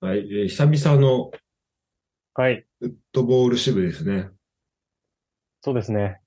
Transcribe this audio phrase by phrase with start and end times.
[0.00, 1.30] はい、えー久々の
[2.32, 2.64] はい。
[2.78, 4.30] フットボール支部ですね。
[5.60, 6.20] そうですね。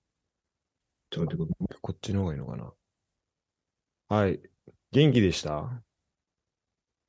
[1.09, 2.71] ちょっと待って、こっちの方がいいのかな。
[4.09, 4.39] はい。
[4.91, 5.81] 元気でした？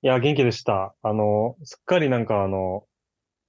[0.00, 0.94] いや、元気でした。
[1.02, 2.86] あの、すっかりなんかあの、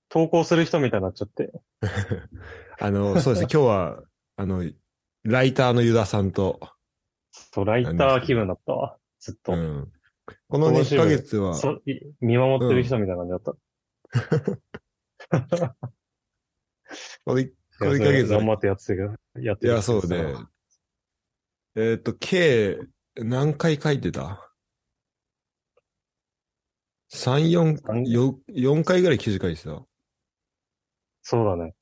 [0.09, 1.53] 投稿する人みたいになっちゃって。
[2.81, 4.03] あの、そうですね、今日は、
[4.35, 4.63] あの、
[5.23, 6.59] ライターのユダさんと、
[7.31, 8.97] そう、ライター気分だったわ。
[9.19, 9.53] ずっと。
[9.53, 9.91] うん。
[10.47, 11.55] このね、1この支部ヶ月は、
[12.21, 13.55] 見守ってる人みたいな感じだった。
[17.25, 20.35] この1いやそれこの一ヶ月頑張ってやってたけど、やっていや、そうね。
[21.75, 22.77] えーっと、計、
[23.15, 24.53] 何回書いてた
[27.11, 29.83] ?3、4、4, 4回ぐらい記事書いてた。
[31.21, 31.75] そうだね。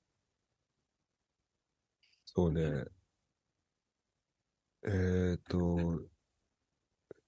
[2.26, 2.86] そうね。
[4.86, 6.13] えーっと、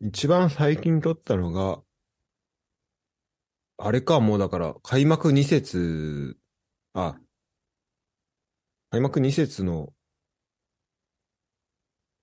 [0.08, 1.82] 一番最近撮ったのが、
[3.80, 6.38] あれか、もうだから、開幕2節、
[6.94, 7.18] あ、
[8.92, 9.92] 開幕2節の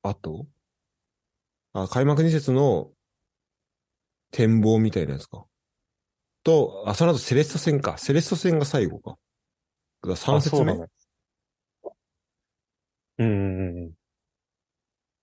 [0.04, 0.46] 後？
[1.72, 2.92] あ、開幕2節の
[4.30, 5.44] 展望みたいなやつか。
[6.44, 7.98] と、あ、その後セレッソ戦か。
[7.98, 9.18] セレッソ戦が最後か。
[10.02, 10.72] だから3あ節目？
[10.72, 10.90] そうだね。
[13.18, 13.92] うんうんうん。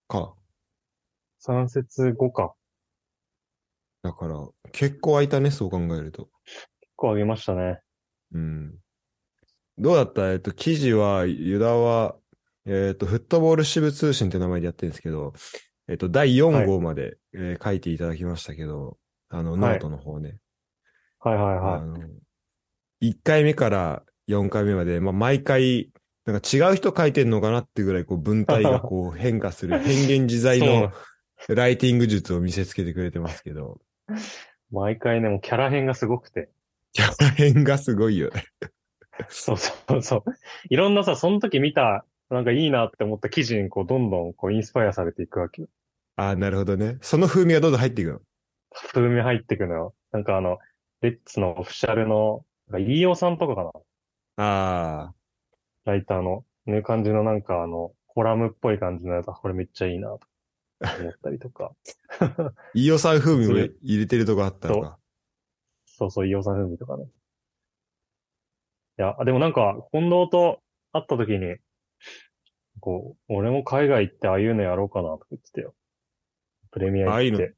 [0.09, 0.35] か。
[1.41, 2.53] 3節後か。
[4.01, 6.29] だから、結構空いたね、そう考えると。
[6.81, 7.81] 結構上げましたね。
[8.33, 8.75] うん。
[9.77, 10.31] どうだった？
[10.31, 12.15] えっと、記事は、ユダは、
[12.65, 15.33] えっと、フットボール支部通信って名前でやってるんですけど、
[15.87, 18.97] えっと、第4号まで、えー書いていただきましたけど、
[19.29, 20.37] あの、ノートの方ね。
[21.19, 21.81] はいはいはい。
[21.81, 21.97] あの、
[23.01, 25.91] 1回目から4回目まで、まあ、毎回、
[26.25, 30.91] なんか違う人書いてんのかなってぐらい、こう、文体が こう変化する、変幻自在の
[31.47, 33.79] ライティング術を見せつけてくれてますけど、
[34.71, 36.49] 毎回ね、もうキャラ編がすごくて。
[36.93, 38.45] キャラ変がすごいよね。
[39.27, 40.23] そうそうそう。
[40.69, 45.67] いろんなさ、その時見た、なんかいいなって思った記事にこう、どんどんこう、インスパイアされていくわけよ。
[46.15, 46.97] ああ、なるほどね。
[47.01, 48.21] その風味がどんどん入っていくの？
[48.93, 49.95] 風味入ってくのよ。
[50.11, 50.59] なんかあの、
[51.01, 53.71] レッツのオフィシャルの、なんか飯尾さんとかかな
[54.43, 55.15] ああ、
[55.85, 60.19] ライターの、ね、感じのなんかあの、コラムっぽい感じのやつ、あこれめっちゃいいなと
[60.81, 61.73] 思ったりとか。
[62.73, 64.99] 飯尾さん風味も入れてるとこあったのか。
[65.85, 67.05] そうそう、飯尾さん風味とかね。
[67.05, 71.57] いや、でもなんか、近藤と会った時に、
[72.79, 75.73] こう、俺も海外行ってああいうのやろうかなとか言ってたよ。
[76.71, 77.55] プレミアああいうの行って。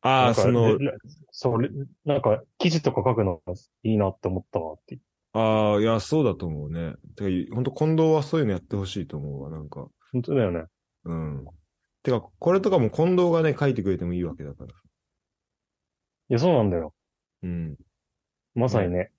[0.00, 0.92] ああ、なんかその、レ
[1.30, 1.70] そう、レ
[2.04, 3.42] なんか、記事とか書くの
[3.82, 4.98] いいなって思ったわって。
[5.32, 6.94] ああ、いや、そうだと思うね。
[7.16, 9.88] てか、本当近藤はそういうのやってほしいと思うわ、なんか。
[10.12, 10.64] 本当だよね。
[11.04, 11.46] うん。
[12.10, 14.70] てか、これとかも近藤がね、書いてくれてもいいわけだから。
[14.70, 14.72] い
[16.28, 16.94] や、そうなんだよ。
[17.42, 17.76] うん。
[18.54, 19.12] まさにね。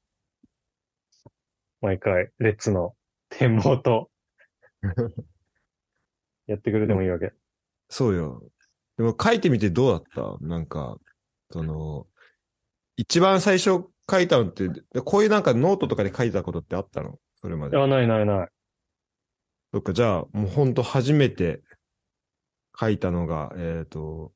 [1.82, 2.96] 毎回、レッツの
[3.30, 4.10] 展望と、
[6.48, 7.32] やってくれてもいいわけ。
[7.90, 8.44] そうよ。
[8.98, 10.04] でも書いてみてどうだっ
[10.40, 10.46] た？
[10.46, 10.98] なんか、
[11.52, 12.08] その、
[12.98, 14.68] 一番最初書いたのって、
[15.06, 17.20] こういうなんかノートとかで書いたことってあったの？
[17.36, 17.78] それまで。
[17.78, 18.50] いや、ないないない。
[19.72, 21.62] そっか、じゃあ、もうほんと初めて
[22.80, 24.32] 書いたのが、えっ、と、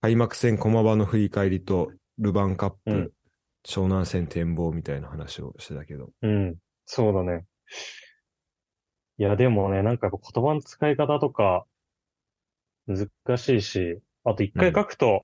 [0.00, 3.10] 開幕戦駒場の振り返りと、ルヴァンカップ、うん
[3.66, 6.10] 湘南戦展望みたいな話をしてたけど。
[6.22, 6.56] うん。
[6.84, 7.46] そうだね。
[9.16, 11.64] いや、でもね、なんか言葉の使い方とか、
[12.86, 15.22] 難しいし、あと一回書くと、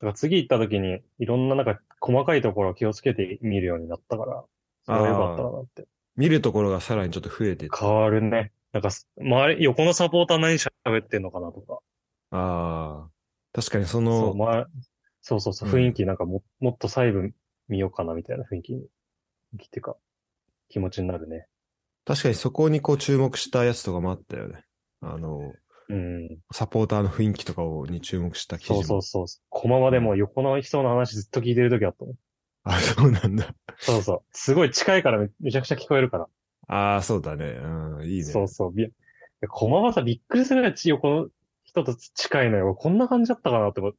[0.00, 4.44] だから次行った時に、いろんななんか細かいところを気をつけて見るようになったから、
[4.84, 5.86] それは良かったなって。
[6.16, 8.52] 見るところがさらにちょっと増えて変わるね。
[8.72, 11.78] なんかす、周り、横のサポーター何喋ってんのかなとか。
[12.30, 13.10] ああ。
[13.52, 14.66] 確かにそそう、の、ま
[15.20, 17.32] そうそうそう、うん雰囲気なんかも、もっと細部
[17.68, 18.86] 見ようかなみたいな雰囲気に、っ
[19.70, 19.96] ていうか、
[20.68, 21.46] 気持ちになるね。
[22.04, 24.64] 確かにそこにこう注目したやつとかもあったよね。
[25.00, 25.52] あの、
[25.88, 26.42] うん。
[26.52, 28.78] サポーターの雰囲気とかをに注目した記事も。
[28.84, 29.44] そうそうそう。
[29.50, 32.14] 駒場でも横の人の話ずっと聞いてる時あったもん。
[32.64, 33.54] あ、そうなんだ。
[33.78, 34.22] そうそう。
[34.32, 36.28] すごい近いからめめちゃくちゃ聞こえるから。
[36.68, 37.44] ああ、そうだね。
[37.44, 38.24] うん、いいね。
[38.24, 38.72] そうそう。
[38.72, 38.88] び
[39.48, 41.28] 駒場さ、びっくりするぐらいち横の
[41.64, 42.74] 人と近いのよ。
[42.74, 43.94] こんな感じだったかなって思っ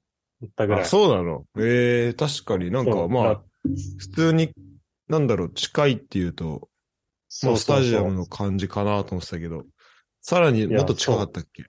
[0.56, 0.82] たぐらい。
[0.84, 3.44] あ、そうなのええ確かになんかまあだ、
[4.00, 4.54] 普通に、
[5.08, 6.70] なんだろう、近いっていうと、
[7.28, 9.66] そうまあ、スタジアムの感じかなと思ってたけど、
[10.22, 11.66] さらにもっと近かったっけ？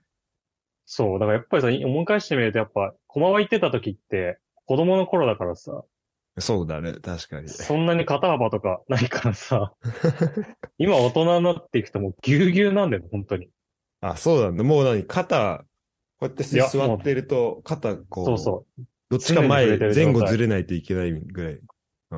[0.85, 1.19] そう。
[1.19, 5.83] だからやっぱりさ、思い返してみるとやっぱ、駒場行ってた時って、子供の頃だからさ、
[6.37, 7.47] そうだね、確かに。
[7.47, 9.73] そんなに肩幅とかないからさ、
[10.77, 13.49] 今大人になっていくともうぎゅうぎゅうなんだよ、本当に。
[14.01, 14.63] あ、そうなんだ。
[14.63, 15.05] もう何？
[15.05, 15.65] 肩、
[16.19, 18.83] こうやって座ってると、肩こう、そうそう。
[19.09, 21.53] どっちか前前後ずれないといけないぐらい。
[21.53, 21.65] うん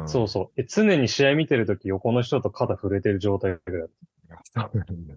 [0.08, 0.62] そうそう。
[0.62, 3.90] え、常に試合見てるとき横の人と肩触れてる状態ぐらい。
[4.44, 5.16] そうなんだ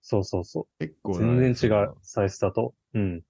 [0.00, 0.96] そうそうそ結う。
[1.02, 2.74] 構だね全然違う、サイスタと。
[2.94, 3.22] うん。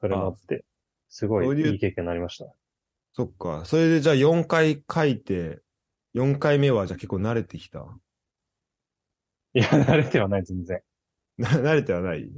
[0.00, 0.64] それもあって、
[1.08, 2.46] すごいいい経験になりました。
[3.12, 3.64] そっか。
[3.66, 5.60] それでじゃあ4回書いて、
[6.14, 7.86] 4回目はじゃあ結構慣れてきた？
[9.54, 10.80] いや、慣れてはない、全然。
[11.38, 12.30] な 慣れてはない？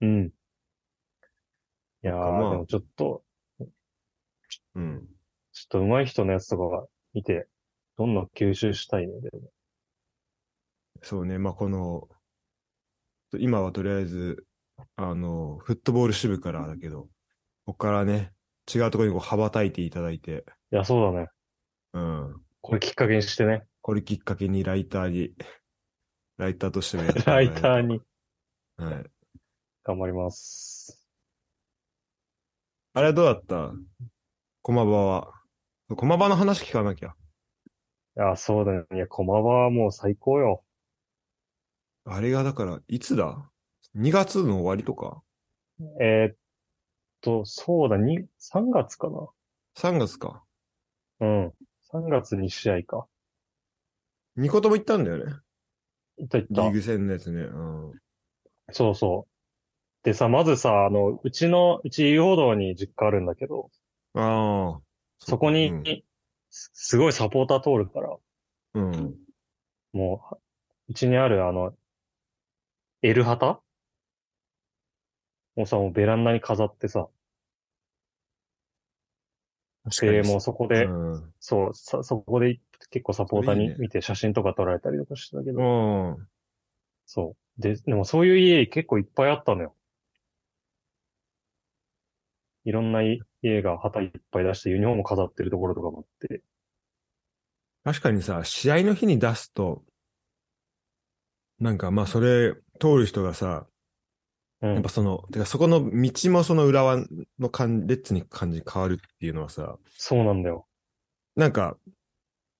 [0.00, 0.26] うん。
[0.26, 0.30] い
[2.02, 3.24] やー、まあでもちょっと、
[4.74, 5.06] うん。
[5.52, 7.48] ちょっと上手い人のやつとかが見て、
[7.96, 9.20] どんどん吸収したいね。
[9.20, 9.52] でも
[11.02, 11.38] そうね。
[11.38, 12.08] まあ、この、
[13.38, 14.46] 今はとりあえず、
[14.96, 18.32] あの、フットボール支部からだけど、ここからね、
[18.72, 21.28] 違うところにこう羽ばたいていただいて、いや、そうだね。
[21.94, 22.42] うん。
[22.60, 23.62] これきっかけにしてね。
[23.80, 25.32] これきっかけにライターに、
[26.36, 28.00] ライターとしてもやって ライターに
[28.76, 29.10] はい。
[29.84, 31.06] 頑張ります。
[32.94, 33.72] あれはどうだった？
[34.62, 35.32] 駒場は。
[35.96, 37.14] 駒場の話聞かなきゃ。
[38.16, 38.84] いや、そうだね。
[38.94, 40.64] いや、駒場はもう最高よ。
[42.04, 43.50] あれがだから、いつだ
[43.94, 45.22] ?2 月の終わりとか？
[46.00, 46.36] えーっ
[47.20, 49.08] と、そうだ、に、3月か
[49.76, 50.42] ?3 月か。
[51.20, 51.26] な。
[51.26, 51.52] うん。
[51.92, 53.06] 3月に試合か。
[54.36, 55.32] 2個とも行ったんだよね。
[56.18, 56.72] いったいったリー。
[56.72, 57.42] グ戦のやつね。
[57.42, 57.46] う
[57.90, 57.92] ん。
[58.72, 59.38] そうそう。
[60.04, 63.70] でさ、まずさ、あの、うちの、うち遊歩道に実家あるんだけど、
[64.14, 64.80] ああ。
[65.18, 65.84] そこに、うん
[66.50, 68.16] すすごいサポーター通るから、
[68.74, 69.14] うん。
[69.92, 70.36] もう、
[70.88, 71.74] うちにあるあの、
[73.02, 73.60] L 旗
[75.58, 77.08] もうさ、もうベランダに飾ってさ、
[80.00, 81.32] で、もうそこで、うん。
[81.40, 82.60] そう、さ、そこで
[82.90, 86.28] 結構サポーターに見て写真とか撮られたりとかしてたけど、うん。
[87.06, 87.60] そう。
[87.60, 89.74] で、でもそういう家結構いっぱいあったのよ。
[92.64, 93.00] いろんな
[93.42, 96.42] 家が旗いっぱい出してユニフォーム飾ってるところとかもあって。
[97.82, 99.82] 確かにさ、試合の日に出すと、
[101.58, 103.66] なんかまあそれ通る人がさ、
[104.62, 104.88] うんやっぱ。
[104.88, 107.04] その、てかそこの道もその浦和
[107.38, 110.66] の感列に感じ変わるっていうのはさ、そうなんだよ。
[111.36, 111.76] なんか、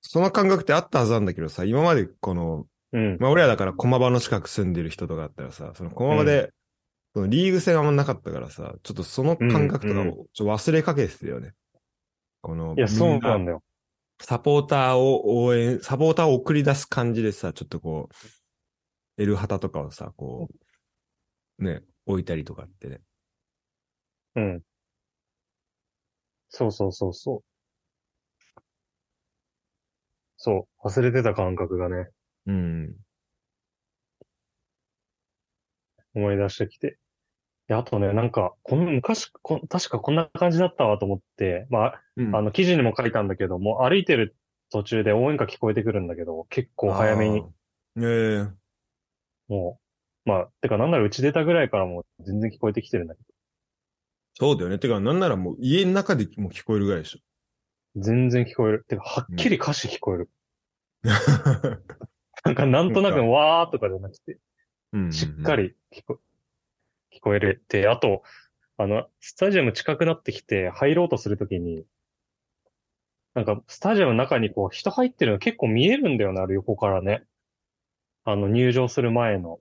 [0.01, 3.19] その感覚ってあったはずなんだけどさ、今までこの、うん。
[3.21, 6.53] まあ俺らだから駒場の近く住んでる人とかだったらさ、その駒場で、
[7.15, 11.53] そのリーグ戦あんまなかったからさ、ちょっとその感覚とかうんもちょ忘れかけてたよね。
[12.41, 13.63] この、いや、そうなんだよ。
[14.21, 20.55] サポーターを応援、サポーターを送り出す感じでさ、ちょっとこう、L 旗とかをさ、こう、
[21.59, 23.01] ね、置いたりとかってね。
[24.37, 24.63] うん。
[26.51, 28.63] そうそうそうそう。
[30.37, 30.87] そう。
[30.87, 32.09] 忘れてた感覚がね、
[32.47, 32.95] うん。
[36.15, 36.99] 思い出してきて。
[37.67, 44.37] で、あとね、なんか、この昔、こ確かこんな感じだったわと思って、まあ、うんあの、記事にも書いたんだけども、歩いてる
[44.71, 47.45] 途中で応援歌聞こえてくるんだけど、結構早めに、。
[47.99, 48.49] ええ
[49.49, 49.88] もう、
[50.29, 53.21] まあ、てかなんならうち出たぐらいからもう全然聞こえてきてるんだけ
[54.35, 54.79] そうだよね。
[54.79, 57.19] てか、なんならもう家の中でも聞こえるぐらいでしょ。
[57.97, 58.85] ど、全然聞こえる。
[58.87, 60.31] てか、はっきり歌詞聞こえる。
[62.45, 64.39] なんか、なんとなくわーとかじゃなくて、
[64.93, 65.57] うんしっか。
[65.57, 66.21] り聞こ、
[67.11, 68.23] 聞こえるって、あと、
[68.77, 71.85] あの、スタジアム近くなってきて入ろうとするときに、
[73.33, 77.25] なんか、スタジアムの中にこう、人入ってるの結構見えるんだよね、あれ横からね。
[78.25, 79.59] あの、入場する前の、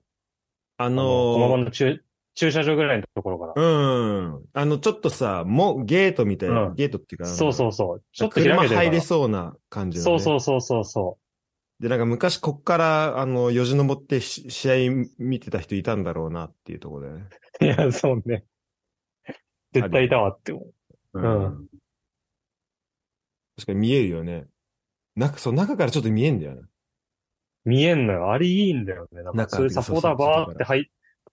[0.78, 2.02] ああの、駒場のー、の駐
[2.34, 3.52] 駐車場ぐらいのところから。
[3.56, 4.44] うん。
[4.52, 8.02] あの、ちょっとさ、もうゲートみたいな、うんゲートっていうか、そうそうそう。
[8.12, 10.04] ちょっと開車入れそうな感じの、ね。
[10.04, 11.18] そうそうそうそうそ
[11.80, 17.28] で、なんか昔こっから、あの、よじ登ってし試合見てた人いたんだろうなっていうところだよね。
[17.60, 17.64] う。
[17.66, 18.44] いや、そうね。
[19.72, 20.64] 絶対いたわって思
[21.14, 21.20] う。
[21.20, 21.68] うん
[23.56, 24.46] 確かに見えるよね。
[25.16, 26.62] なんか、そう、中からちょっと見えんだよね。
[27.68, 28.32] 見えんのよ。
[28.32, 29.22] あれいいんだよね。
[29.22, 30.84] なんか、中そういうサポーターバーって入っ、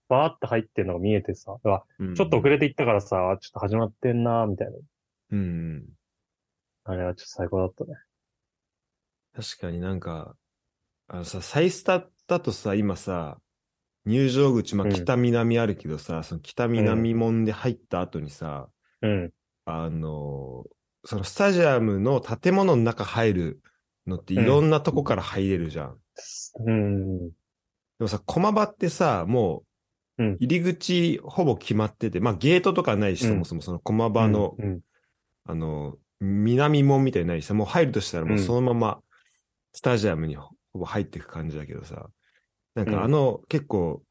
[0.08, 4.74] バーって入ってんのが見えてさ、ちょっと遅れて行ったからさ、ちょっと始まってんなーみたいな。
[5.32, 5.84] うん。
[6.84, 7.94] あれはちょっと最高だったね。
[9.34, 10.36] 確かになんか、
[11.08, 13.38] あのさ、サイスタだとさ、今さ、
[14.04, 18.68] 入場口、まあ、うん北南あるけどさ、その北南門で入った後にさ、
[19.02, 19.32] うん。
[19.64, 20.64] あの、
[21.04, 23.60] そのスタジアムの建物の中入る
[24.06, 25.96] のっていろんなとこから入れるじゃん。
[26.64, 27.28] うん。
[27.28, 27.34] で
[28.00, 29.66] もさ、駒場ってさ、もう
[30.18, 34.80] うん、入り口ほぼ決まってて、まあゲートとかないし、うんそもそもその駒場の、うん。
[35.44, 39.00] あの、南門みたいにないしさ、もう入るとしたらもうそのまま
[39.72, 42.08] スタジアムにほぼ入っていく感じだけどさ、
[42.74, 44.02] なんかあの、結構、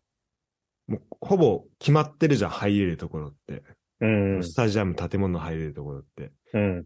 [0.88, 3.64] もうほぼ決まってるじゃん、入れるところって。
[4.02, 4.08] う
[4.40, 4.44] ん。
[4.44, 6.32] スタジアム建物入れるところって。
[6.54, 6.86] うん。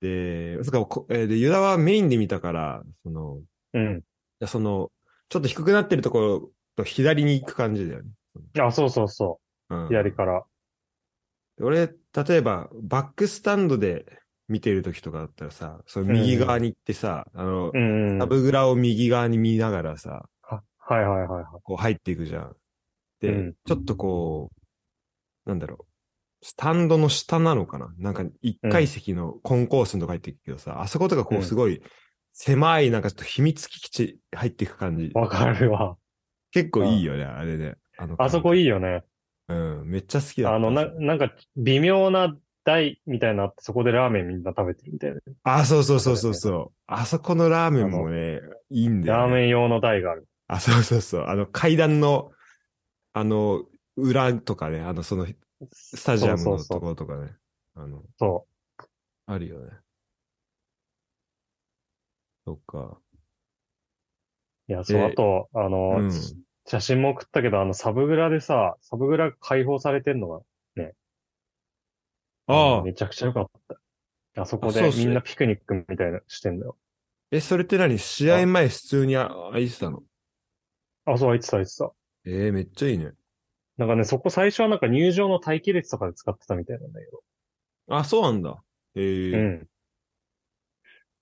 [0.00, 3.40] で、そっかこえーで、ユダはメインで見たから、その、
[3.74, 4.02] うん。
[4.46, 4.90] その、
[5.28, 8.10] ちょっと低くなってるところと左に行く感じだよね。
[8.60, 9.84] あ、そうそうそうう。
[9.84, 10.44] ん、左から。
[11.60, 14.06] 俺、例えば、バックスタンドで
[14.48, 18.18] 見てる時とかだったらさ、その右側に行ってさ、あのう、ん、うん。
[18.18, 21.44] サブグラを右側に見ながらさ、ははいはいはいはい。
[21.62, 22.56] こう入っていくじゃん。
[23.20, 24.50] で、うんちょっとこ
[25.46, 25.86] う、なんだろ
[26.42, 27.92] う、スタンドの下なのかな？
[27.98, 31.82] なんか一階席のコンコースのとか入っていくけどさ、あそことかこううんすごい
[32.42, 35.10] 狭いなんかちょっと秘密基地入っていく感じ。
[35.12, 35.98] わかるわ。
[36.52, 37.74] 結構いいよね、あれね。
[37.98, 38.64] あのあそこいい。
[38.64, 39.04] いよね。
[39.48, 40.54] うん、めっちゃ好きだ。
[40.54, 45.20] あの、な、なんか、微妙な台みたいなって、そこでラーメンみんな食べてるみたいな。
[45.42, 46.72] あ、そうそうそうそうそう。
[46.86, 49.22] あそこのラーメンもね、いいんだよ、ね。
[49.24, 50.26] ラーメン用の台がある。
[50.48, 51.24] あ、そうそうそう。
[51.26, 52.32] あの階段の、
[53.12, 53.66] あの、
[53.98, 55.26] 裏とかね、あの、その、
[55.72, 57.36] スタジアムのとそうそうそうころとかね。
[57.74, 58.46] あの、そ
[59.26, 59.72] あるよね。
[62.50, 62.98] そっか。
[64.68, 64.72] う。
[64.72, 66.10] いや、そう、えあと、あの、うん
[66.66, 70.40] 写真も送ったけど、あの、サブグラでさ、サブグラ開放されてんのが、
[72.46, 73.50] ああめ、ちゃくちゃ良かっ
[74.34, 74.42] た。
[74.42, 76.76] あそこでみんなピクニックみたいなしてんだよ。
[77.32, 77.98] え、それって何？
[77.98, 80.02] 試合前普通にあ空いてたの？
[81.06, 81.92] あ、そう、あいつた、あいつた。
[82.26, 83.12] ええめっちゃいいね。
[83.78, 87.22] なんかね、そこ最初はなんか入場の待機列とかで使ってたみたいなんだけど。
[87.88, 88.62] あ、そうなんだ。
[88.94, 89.68] ええうん。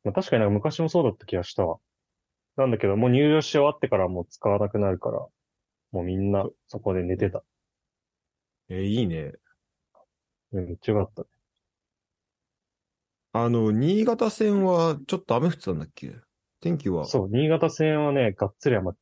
[0.04, 1.78] まあ、確かになんか昔もそうだった気がしたわ。
[2.56, 5.18] なんだけど、もう入場し終わってからもう使わなくなるから、
[5.92, 7.44] もうみんなそこで寝てた。
[8.68, 9.32] えーいいね。
[10.52, 11.24] うんめっちゃよかっ
[13.32, 13.40] た。
[13.40, 16.14] あの、新潟戦はちょっと雨降ってたんだっけ？
[16.60, 18.98] 天気はそう、新潟戦はね、がっつり余っ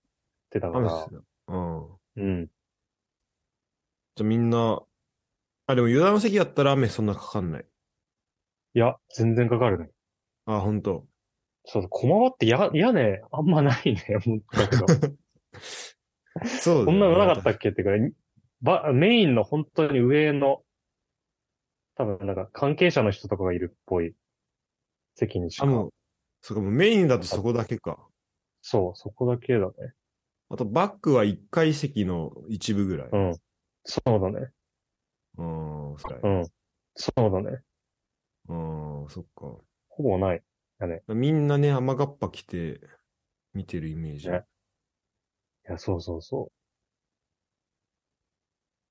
[0.50, 1.22] てたから雨降って、た。
[1.54, 1.98] うん。
[2.16, 2.50] うん。
[4.16, 4.82] じゃあみんな、
[5.66, 7.66] あ、でも油断席だったら雨そんなかかんない。
[8.74, 9.90] いや、全然かかるね。
[10.46, 11.06] あ、ほんと。
[11.64, 14.86] そう、駒場ってや、屋根あんまないね、 思ったけど。
[16.60, 17.90] そうねこんなのなかったっけってか、
[18.62, 20.62] ば、メインの本当に上の、
[21.96, 24.14] 多分なんか関係者の人とかがいるっぽい
[25.14, 25.70] 席にしあ、か。
[25.70, 25.94] もう、
[26.42, 28.06] そうか、もうメインだとそこだけか。
[28.60, 29.72] そう、そこだけだね。
[30.48, 33.08] あと、バックは一階席の一部ぐらい。
[33.10, 33.34] うん。
[33.84, 34.50] そうだね。
[35.38, 36.28] うん、それう。
[36.28, 36.46] ん。
[36.94, 37.62] そうだね。
[38.48, 39.56] うん、そっか。
[39.96, 40.42] ほぼない。
[41.08, 42.80] みんなね、雨がっぱ来て、
[43.54, 44.30] 見てるイメージ。
[44.30, 44.44] ね
[45.68, 46.52] いや、そうそうそ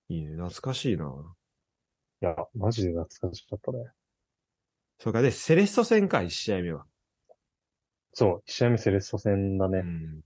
[0.10, 1.06] いいね、懐かしいな。
[1.06, 1.36] う。
[2.22, 3.86] いや、マジで懐かしかったね。
[5.00, 6.86] そうか、で、セレッソ戦か、一試合目は。
[8.14, 9.80] そう、一試合目セレッソ戦だね。
[9.80, 10.22] うん。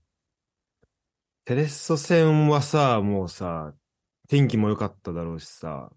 [1.46, 3.74] セレッソ戦はさ、もうさ、
[4.28, 5.90] 天気も良かっただろうしさ、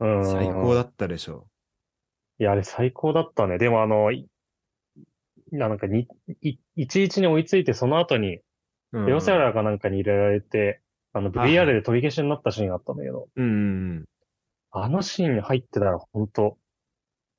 [0.00, 0.30] うん。
[0.30, 1.48] 最高だったでしょ。
[2.38, 3.58] いや、あれ最高だったね。
[3.58, 4.28] でもあの、い
[5.50, 6.06] なんかに、
[6.42, 8.40] い、11に追いついてその後に、
[8.92, 9.20] うん。
[9.20, 10.80] セラーかなんかに入れられて、
[11.12, 14.04] あの、はい VR で飛び消しになったシーンがあったんだけど、うん。
[14.70, 16.58] あのシーンに入ってたら本当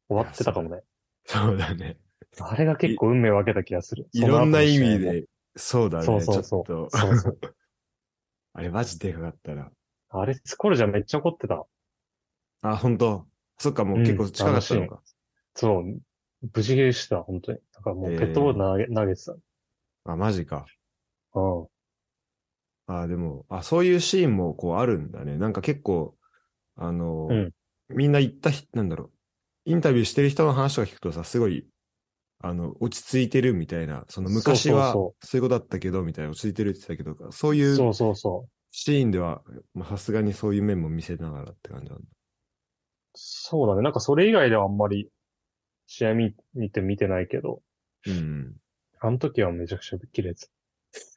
[0.10, 0.82] 終わってたかもね。
[1.26, 1.98] そうだね。
[2.40, 4.08] あれが結構運命を分けた気がする。
[4.14, 5.14] いろんな意味その後の試合も。
[5.14, 6.98] で、そうだね、そうそうそうちょっと。
[6.98, 7.40] そうそう。
[8.54, 9.72] あれマジでかかったな。
[10.10, 11.66] あれ、スコルじゃめっちゃ怒ってた。
[12.62, 13.28] あ、本当
[13.60, 15.02] そっか、もう結構近かったのか。
[15.56, 15.84] そう。
[16.54, 17.60] 無事切れしてた、本当に。
[17.74, 19.36] だからもうペットボール投げ、投げてた。
[20.06, 20.66] あ、マジか。
[21.36, 21.68] うん。
[22.88, 25.38] あ、でも、あ、そういうシーンもこうあるんだね。
[25.38, 26.16] なんか結構、
[26.76, 27.52] あの、うん
[27.92, 29.12] みんな言った人、なんだろう。
[29.66, 31.68] インタビューしてる人の話とか聞くとさ、すごい、
[32.40, 38.50] あの、落ち着いてるみたいな、その昔はそそういうことだったけど、みたいな、落ち着いてるって言ってたけど、そういうそうそうそう。
[38.70, 39.42] シーンでは、
[39.74, 42.06] まあさすがにそういう面も見せながらって感じなんだ。
[43.22, 43.82] そうだね。
[43.82, 45.10] なんかそれ以外ではあんまり
[45.88, 47.62] 試合見、見て見てないけど、
[48.08, 48.56] うん。
[49.00, 50.52] あの時はめちゃくちゃ綺麗です。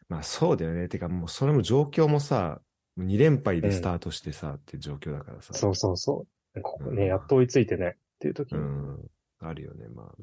[0.08, 0.88] まあそうだよね。
[0.88, 2.60] てかもうそれも状況もさ、
[2.98, 5.54] 2連敗でスタートしてさ、っていう状況だからさ。
[5.54, 6.62] そうそうそう。
[6.62, 8.58] ここね、うんやっと追いついてね、っていう時に。
[8.58, 9.10] うん。
[9.38, 10.14] あるよね、まあ。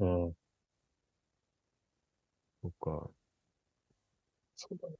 [0.00, 0.32] うん。
[2.62, 3.10] そっか。
[4.56, 4.94] そうだね。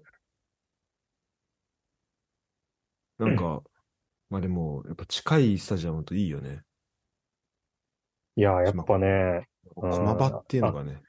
[3.18, 3.62] なんか、
[4.32, 6.62] まあでも、やっぱ近いスタジアムといいよね。
[8.34, 9.46] いや、やっぱね、
[9.76, 11.02] うん駒場っていうのがね。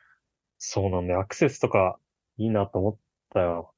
[0.57, 1.21] そうなんだよ。
[1.21, 1.97] アクセスとか
[2.35, 2.97] いいなと思っ
[3.29, 3.73] たよ。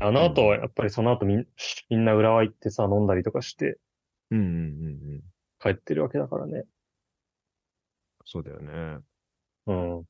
[0.00, 1.46] あの後、うんやっぱりその後みん
[1.90, 3.78] みんな浦和行ってさ、飲んだりとかして
[4.30, 4.58] うんうんうんう
[5.18, 5.20] ん。
[5.58, 6.64] 帰ってるわけだからね。
[8.24, 9.04] そうだよね。
[9.66, 10.04] うん。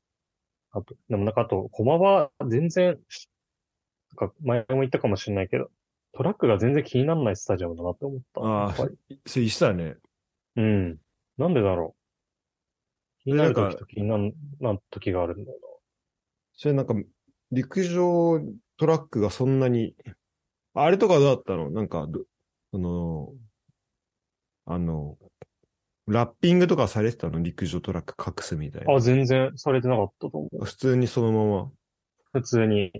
[0.71, 2.97] あと、でもなんかあと、駒場全然、
[4.17, 5.69] なんか前も言ったかもしれないけど、
[6.13, 8.41] トラックが全然気にならないスタジアムだなって思った。
[8.41, 8.93] ああそれ
[9.43, 9.95] 一緒だね。
[10.55, 10.97] うん。
[11.37, 13.23] なんでだろう。
[13.23, 15.57] 気になる時と気になるな時があるんだよ
[16.53, 16.93] それなんか、
[17.51, 18.41] 陸上
[18.77, 19.95] トラックがそんなに、
[20.73, 21.69] あれとかどうだったの？
[21.69, 22.21] なんか、ど
[22.71, 23.33] その、
[24.65, 25.17] あの、
[26.07, 27.39] ラッピングとかされてたの？
[27.41, 28.91] 陸上トラック隠すみたいな。
[28.91, 28.97] な。
[28.97, 30.65] あ、全然されてなかったと思う。
[30.65, 31.71] 普通にそのまま。
[32.33, 32.91] 普通に。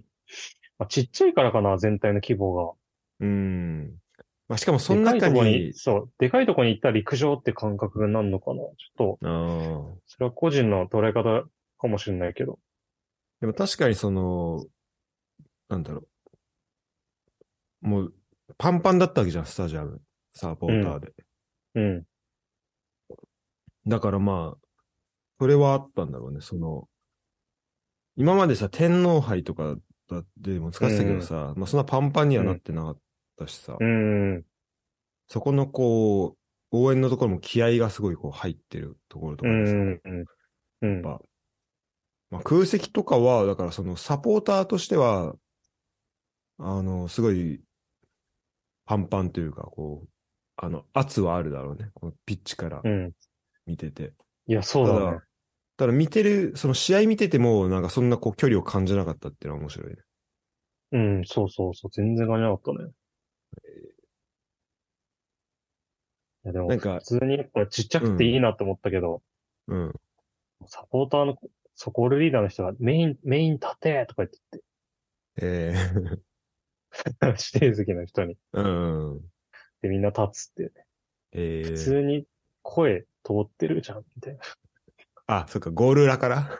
[0.80, 2.74] まあ、ちっちゃいからかな、全体の規模が。
[3.22, 4.02] うーん。
[4.50, 8.60] まあ、しかもその中にに、、そう、でかいとこに行ったら陸上って感覚になるのかな。
[8.60, 9.98] ちょっと、ああ。
[10.08, 11.46] それは個人の捉え方
[11.80, 12.60] かもしれないけど。
[13.40, 14.66] でも確かにその、
[15.70, 16.04] なんだろ
[17.84, 17.88] う。
[17.88, 18.14] もう、
[18.58, 20.02] パンパンだったわけじゃん、スタジアム。
[20.34, 21.14] サポーターで。
[21.76, 22.04] うん。
[23.88, 24.68] だからまあ、
[25.40, 26.88] それはあったんだろうね、その、
[28.16, 29.76] 今までさ、天皇杯とか
[30.10, 33.00] だっても使ってたけどさ、まあそんなパンパンにはなってなかっ
[33.38, 34.44] たしさ、うん。
[35.28, 36.38] そこのこう、
[36.72, 39.78] 応援のところも気合がすごいこう入ってるところとうかでさ、ん。
[39.78, 40.26] うん。
[40.82, 41.02] うん。
[41.02, 41.22] ぱ
[42.30, 45.36] まあ、空席とかは、だからそのサポーターとしては、
[46.58, 47.62] あの、すごい、
[48.86, 50.10] パンパンというか、こう、
[50.56, 51.90] あの、圧はあるだろうね。
[51.94, 53.12] このピッチからうん。
[53.66, 54.14] 見てて。
[54.48, 55.20] いや、そうだね。
[55.78, 59.98] ただ見てる、その試合見てても、なんかそんなこう距離を感じなかったっていうのは面白いね。
[60.92, 61.92] うん、そうそうそう。
[61.92, 62.92] 全然感じなかったね。
[66.44, 69.22] いや、でも、なんか普通にやっぱちっちゃくていいなと思ったけど、
[69.68, 69.94] うん。
[70.66, 71.38] サポーターの、
[71.76, 74.64] そこ、オールリーダーの人がメイン、メイン立てとか言って
[75.38, 77.38] ええて、指
[77.72, 78.38] 定席の人に。
[78.54, 79.22] うんうん。
[79.82, 80.70] で、みんな立つって、ね。
[81.34, 82.26] ええ普通に
[82.64, 84.40] 声通ってるじゃん、みたいな。
[85.28, 86.60] あ、そっか、ゴール裏から？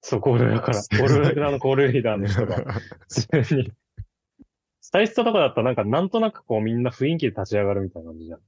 [0.00, 0.80] そう、ゴール裏から。
[0.98, 2.64] ゴール裏のゴールリーダーの人が、
[3.08, 3.72] 普通に。
[4.80, 8.40] スタイストとかだったらなんか、なんとなくこうみんな雰囲気で立ち上がるみたいな感じじゃん。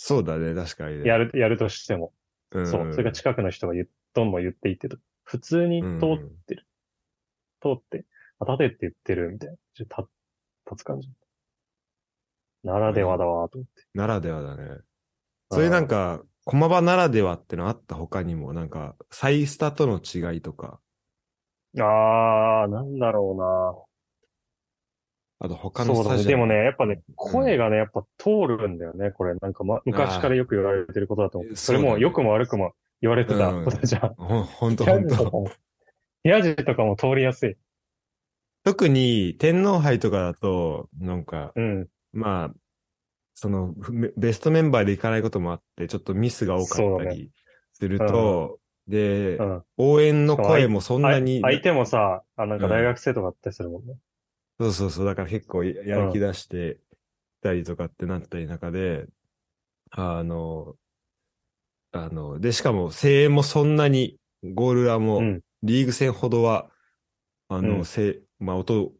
[0.00, 1.08] そうだね、確かにね。
[1.08, 2.12] やる、やるとしても。
[2.52, 2.92] うんそう。
[2.92, 5.00] それが近くの人が言っどんどん言っていってる。
[5.24, 6.66] 普通に通ってる。
[7.60, 8.04] 通って、
[8.38, 9.54] あ、立てって言ってるみたいな。
[9.78, 9.84] 立
[10.70, 11.08] 立つ感じ。
[12.64, 13.86] ならではだわ、と思って。
[13.94, 14.80] ならではだね。
[15.50, 20.80] そういうなんか、駒場ならではってのあった他にも、なんか、サイスタとの違いとか、
[21.78, 23.86] あー、なんだろ
[25.40, 25.60] あとうな。
[25.60, 25.74] そうだね。
[25.74, 29.34] 他のスタジアムでもね、やっぱね、声がね、やっぱ通るんだよね、これ。
[29.34, 31.56] なんか、ま、昔からよく言われてることだと思う。
[31.56, 34.14] それも良くも悪くも言われてたうんことじゃん。
[34.14, 35.50] ほん、ほんと部ほんと。
[36.24, 37.56] 屋地とかも、通りやすい。
[38.64, 41.88] 特に天皇杯とかだと、なんか、うん。
[42.12, 42.54] まあ、
[43.34, 47.30] その、ベベストメンバーでいかないこともあって、ちょっとミスが多かそうだったり
[47.72, 49.62] すると、で、うん。
[49.76, 53.94] 応援の声もそんなに、あ相手もさ、あ、なんか大学生とかあったりするもんね。
[54.60, 56.80] そうそうそう、だから結構ややる気出して
[57.42, 59.06] たりとかってなったり中で、
[59.90, 60.76] あの、
[61.92, 65.40] あの、で、しかも声援もそんなに、ゴールラもうん。
[65.62, 66.70] リーグ戦ほどは、
[67.48, 67.84] あの、うん。
[67.84, 68.92] せまあ、音、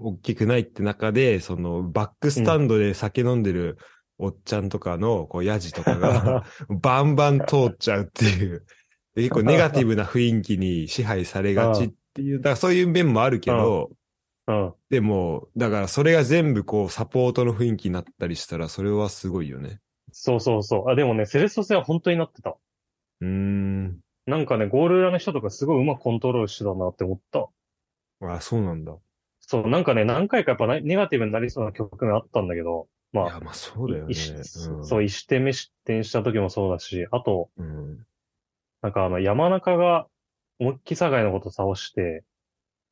[0.00, 3.78] 大きくないって中で、その、バックスタンドで酒飲んでる
[4.18, 6.42] おっちゃんとかの、こう、ヤジとかが、
[6.82, 8.66] バンバン通っちゃうっていう、
[9.14, 13.96] で結構ネガティブな雰囲気に支配されがちっていう、だからそういう面もあるけど、うん。
[14.90, 19.80] でも、だからそれが全部こう、サポートの雰囲気になったりしたら、それはすごいよね。
[20.12, 20.90] そうそうそう。
[20.90, 22.56] あ、でもね、セレッソ戦は本当になってた。
[23.20, 24.00] うーん。
[24.26, 27.48] なんかね、ゴール裏の人とかすごいうまくコントロールしてたなって思った。
[28.26, 28.96] あ、そうなんだ。
[29.40, 34.12] そう、なんかね、何回かやっぱなネガティブになりそうな局面あったんだけど、まあ、いや、まあそうだよね。
[34.12, 37.98] うんそう、一点目失点した時もそうだし、あと、うん。
[38.82, 40.06] なんかあの、山中が
[40.58, 42.24] 思いっきり酒井のこと倒して、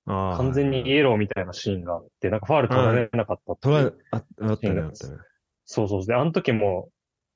[0.07, 5.17] 完全にイエローみたいなシーンがあって、なんかファール取られなかったっていうトライ、あ、あったね、あったね。
[5.65, 6.07] そうそう。
[6.07, 6.91] で、あの時も、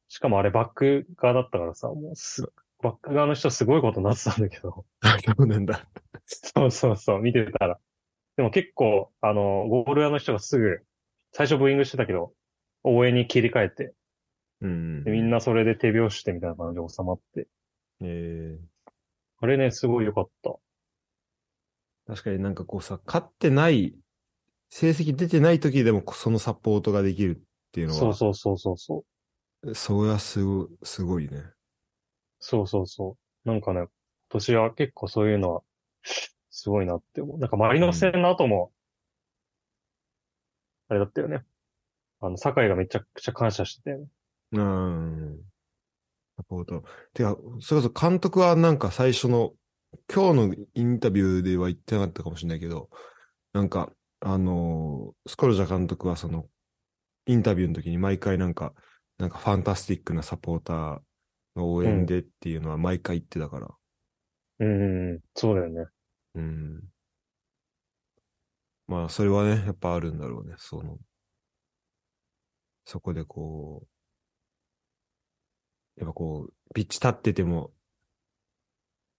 [0.08, 2.44] しかもあれバック側だったからさ、もうす、
[2.82, 4.84] バック側の人すごいことになってたんだけど。
[5.00, 5.86] あ、そうなんだ。
[6.24, 7.78] そうそうそう、見てたら。
[8.36, 10.80] でも結構、あの、ゴール裏の人がすぐ、
[11.32, 12.32] 最初ブーイングしてたけど、
[12.82, 13.94] 応援に切り替えて、
[14.60, 15.10] うんで。
[15.10, 17.46] みんなそれで手拍子してみたいな感じで収まって。
[18.02, 18.58] え
[19.38, 20.56] あれね、すごい良かった。
[22.08, 23.94] ー、確かになんかこうさ、勝ってない、
[24.70, 27.40] 成績出てない時でもそのサポートができるっ
[27.72, 29.04] ていうのは、そうそうそうそうそ
[29.62, 29.74] う。
[29.74, 31.44] それはすごすごいね。
[32.38, 33.48] そうそうそう。
[33.48, 33.88] なんかね、今
[34.30, 35.62] 年は結構そういうのは、
[36.50, 37.38] すごいなって思う。
[37.38, 38.72] なんかマリノス戦の後も、
[40.88, 41.44] あれだったよね。
[42.20, 44.06] あの、酒井がめちゃくちゃ感謝してたよね。
[44.52, 45.38] うん。
[46.36, 46.84] サポート。
[47.12, 49.52] てか、それこそ監督はなんか最初の、
[50.12, 52.90] 今日のインタビューでは言ってなかったかもしれないけど、
[53.52, 56.48] なんか、あのースコルジャ監督はその、
[57.26, 58.74] インタビューの時に毎回なんか、
[59.18, 61.00] なんかファンタスティックなサポーター
[61.56, 63.68] の応援でっていうのは毎回言ってたから。
[64.58, 65.10] うん。
[65.10, 65.20] うん。
[65.34, 65.86] そうだよね。
[66.34, 66.82] うん。
[68.86, 70.18] まあ、それはね、やっぱあるん。
[70.18, 70.54] だろうね。
[70.58, 70.98] その、
[72.84, 73.86] そこでこ
[75.96, 77.72] う、やっぱこう、ピッチ立ってても、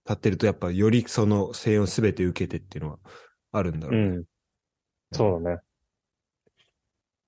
[0.07, 2.99] 立ってるとやっぱよりその声援をすべて受けてっていうのは
[3.51, 4.17] あるんだうろうね。
[4.19, 4.23] ん。
[5.11, 5.61] そうだね。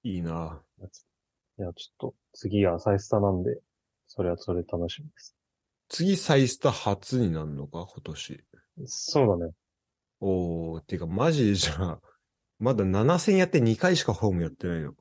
[0.03, 0.61] いいな。
[0.79, 3.59] いや、ちょっと、次はサイスタなんで、
[4.07, 5.35] それはそれ楽しみです。
[5.89, 7.85] 次サイスタ初になるのか？
[7.85, 8.43] 今年。
[8.85, 9.53] そうだね。
[10.21, 11.99] おー、てかマジでじゃあ、
[12.59, 14.91] まだ7戦やって2回しかホームやってないの。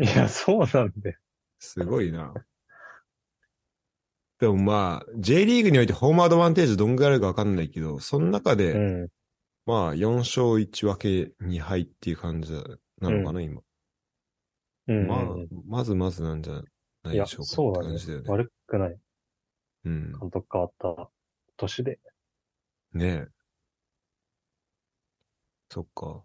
[0.00, 1.16] いや、そうなんで。
[1.58, 2.32] すごいな。
[4.40, 9.08] でもまあ、J リーグにおいてホームアドバンテージどんぐらいあるかわかんないけど、その中で、うん。
[9.66, 12.54] まあ、4勝1分け2敗っていう感じ
[13.00, 13.60] なのかな、今。
[14.88, 15.06] うん。
[15.06, 16.62] まあうん、まずまずなんじゃ
[17.02, 17.94] ないでしょうかそうだね。
[17.94, 18.22] ね。
[18.26, 18.96] 悪くない。
[19.84, 20.12] うん。
[20.18, 21.10] 監督変わった
[21.58, 21.98] 年で。
[22.94, 23.28] ねえ。
[25.68, 26.22] そっか。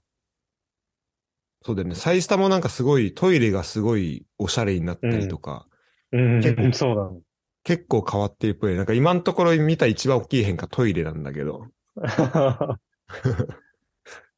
[1.64, 1.96] そうだよね。
[1.96, 5.68] サイスタもなんかすごい、トイレがすごいおしゃれになったりとか、
[6.14, 6.40] うん。
[6.40, 7.25] 結構そうだね。
[7.66, 8.76] 結構変わってるっぽい。
[8.76, 11.66] なんか今のところ見た一番大きい変化トイレなんだけど。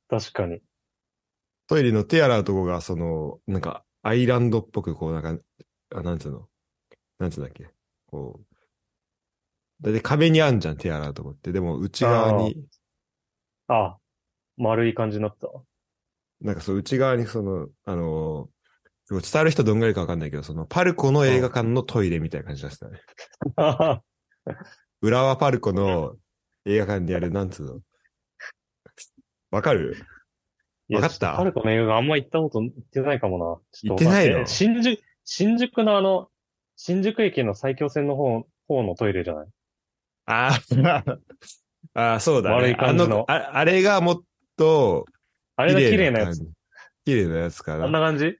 [0.09, 0.61] 確かに。
[1.67, 5.43] トイレの手洗うとこが、その、なんか、アイランドっぽく、こう、なんか、
[5.93, 6.47] あ、なんつうの？
[7.19, 7.67] なんつうんだっけ？
[8.07, 8.45] こう。
[9.83, 11.51] だいたい壁にあんじゃん、手洗うとこって。
[11.51, 12.65] でも、内側に、
[13.67, 13.97] あ、
[14.55, 15.49] 丸い感じになった。
[16.39, 18.56] なんかそう、内側にその、あのー
[19.09, 23.01] 伝わる人どんぐらいかわかんないけど、その、パルコの映画館のトイレみたいな感じでしたね。
[25.01, 26.15] 浦和パルコの
[26.65, 27.79] 映画館でやる、なんつうの？
[29.51, 29.95] わかる？
[30.91, 31.35] わかった？
[31.37, 33.45] パルコの映画があんま行ったこと行ってないかもな。
[33.91, 34.39] 行ってないの？
[34.39, 36.29] え新宿、新宿のあの、
[36.75, 39.47] 新宿駅の埼京線の方、方のトイレじゃない？
[40.25, 41.19] あー
[41.93, 42.55] あー、そうだね。
[42.57, 44.21] 悪い感じのあああれがもっ
[44.57, 45.05] と、
[45.55, 46.39] あれが綺麗なやつ。
[47.05, 47.87] 綺麗なやつかあんな。
[47.87, 48.37] な感じ？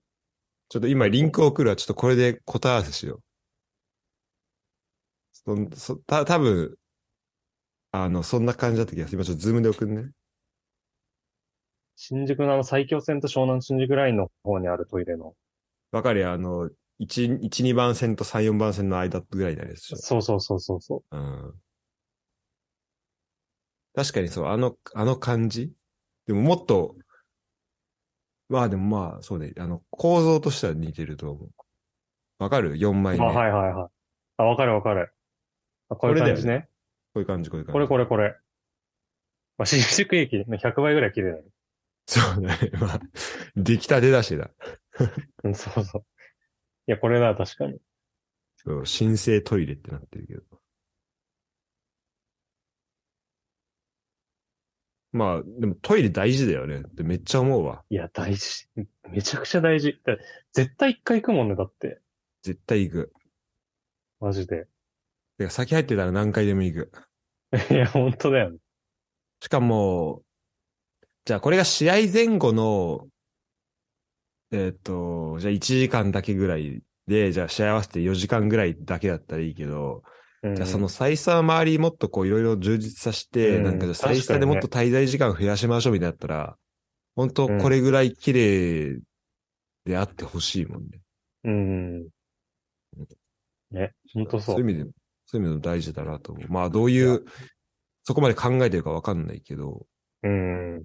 [0.69, 1.75] ちょっと今リンク送るわ。
[1.75, 3.23] ちょっとこれで答え合わせしよう。
[5.31, 6.77] そ、そ、た、多分
[7.91, 9.17] あの、そんな感じだった気がする。
[9.17, 10.11] 今ちょっと Zoom で送るね。
[11.95, 15.33] 新宿のあの埼京線と湘南新宿ラインの方にあるトイレの。
[15.91, 16.31] わかるよ。
[16.31, 19.97] あの、1、1、2番線と3、4番線の間ぐらいになるでしょ。
[19.97, 21.53] そうそうそうそうそうん。
[23.95, 25.71] 確かにそう、あの、あの感じ？
[26.27, 26.95] でももっと、
[28.49, 31.49] まあでもまあ、そうね、あの、構造としては似てると思う。
[32.39, 33.19] わかる ?4 枚う。
[33.19, 33.25] 目。
[33.25, 33.89] あ、はいはいはい。
[34.37, 35.11] あ、わかるわかる。
[35.89, 36.67] あこういう感じね。
[37.13, 37.73] こういう感じ、こういう感じ。
[37.73, 38.35] これこれこれ。
[39.57, 41.43] まあ、新宿駅の100倍ぐらい綺麗だね。
[42.05, 42.71] そうだね。
[42.79, 42.99] まあ、
[43.55, 44.51] 出来たてだしだ。
[45.43, 46.01] うん、そうそう。
[46.87, 47.79] いや、これだ、確かに。
[48.55, 50.43] そう、新生トイレってなってるけど。
[55.11, 57.83] まあ、でもトイレ大事だよねってめっちゃ思うわ。
[57.89, 58.67] いや、大事。
[59.09, 59.99] めちゃくちゃ大事。
[60.03, 60.17] だ
[60.53, 62.01] 絶対一回行くもんね、だって。
[62.43, 63.13] 絶対行く。
[64.19, 64.67] マジで。
[65.37, 66.91] てか先入ってたら何回でも行く。
[67.71, 68.57] いや、本当だよね。
[69.41, 70.23] しかも、
[71.25, 73.07] じゃあこれが試合前後の、
[74.51, 80.17] えっ、と、じゃあ1時間だけぐらいで、じゃあ試合合わせて4時間ぐらいだけだったらいいけど、うん
[80.55, 86.57] じゃあそのサイスター周りもっとこういろいろ充実させて、うんなんかじゃあサイスターでもっと滞在時間増やしましょうみたいになったら、
[87.15, 88.99] 本当これぐらい綺麗
[89.85, 90.99] であってほしいもんね。
[91.43, 92.07] うん。
[93.71, 94.55] ね、本当そう。
[94.55, 94.91] そういう意味で、
[95.25, 96.51] そういう意味でも大事だなと思う。
[96.51, 97.25] まあどういう、
[98.03, 99.85] そこまで考えてるかわかんないけど、
[100.23, 100.83] うん。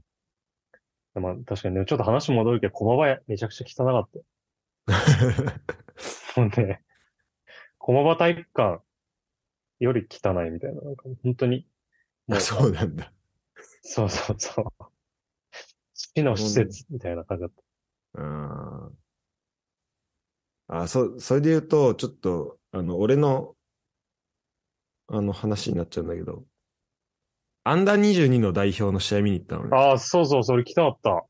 [1.14, 4.24] まあ、確かにね、ちょっと話戻るけど、駒場めちゃくちゃ汚かったよ。
[6.36, 6.82] もうね、
[7.78, 8.82] 駒場体育館
[9.82, 11.66] より汚いみたいな、なんか本当に。
[12.28, 13.12] もあそうなんだ。
[13.82, 14.64] そうそうそう。
[15.94, 17.52] 市の施設みたいな感じだっ
[18.14, 18.98] うん
[20.68, 23.56] あ、そ、それで言うと、ちょっと、あの、俺の、
[25.08, 26.44] あの話になっちゃうんだけど、
[27.64, 29.76] アンダー22の代表の試合見に行ったのねた。。
[29.76, 31.26] ああ、そうそう、それ来たかった。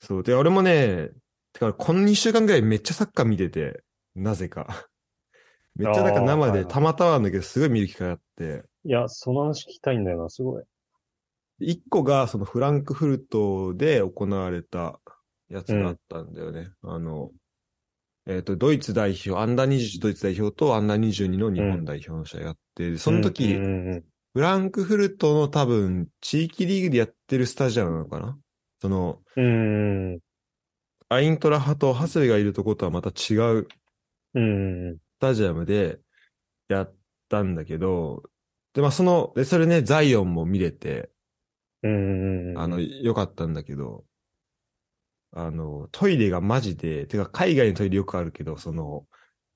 [0.00, 0.22] そう。
[0.22, 1.10] で、俺もね、
[1.52, 3.82] てか、この2週間ぐらいめっちゃサッカー見てて、
[4.14, 4.88] なぜか。
[5.76, 10.64] めっちゃなんか生でたまたまなんだけど、すごい見る機会があって、いや、その話聞きたいんだよな、すごい。
[11.60, 14.98] 1個がそのフランクフルトで行われた
[15.48, 16.70] やつがあったんだよね。
[16.82, 17.30] あの、
[18.26, 28.38] えっ、と、ドイツ代表、アンダー21ドイツ代表とアンダー22の日本代表の試合があって、でその時、うんうんうんフランクフルトの多分、地域リーグでやってるスタジアムなのかな？
[28.80, 30.12] その、うん。
[30.12, 30.20] うん
[31.12, 33.66] アイントラ派とハスベがいるとことはまた違う
[34.34, 36.00] うんタジアムで
[36.68, 36.94] やっ
[37.28, 38.24] たんだけど、
[38.74, 41.10] で、まあその、で、それね、ザイオンも見れて、
[41.82, 42.54] うん。
[42.58, 44.04] あの、良かったんだけど、
[45.32, 49.06] あの、トイレがマジで、てか海外のトイレよくあるけど、その、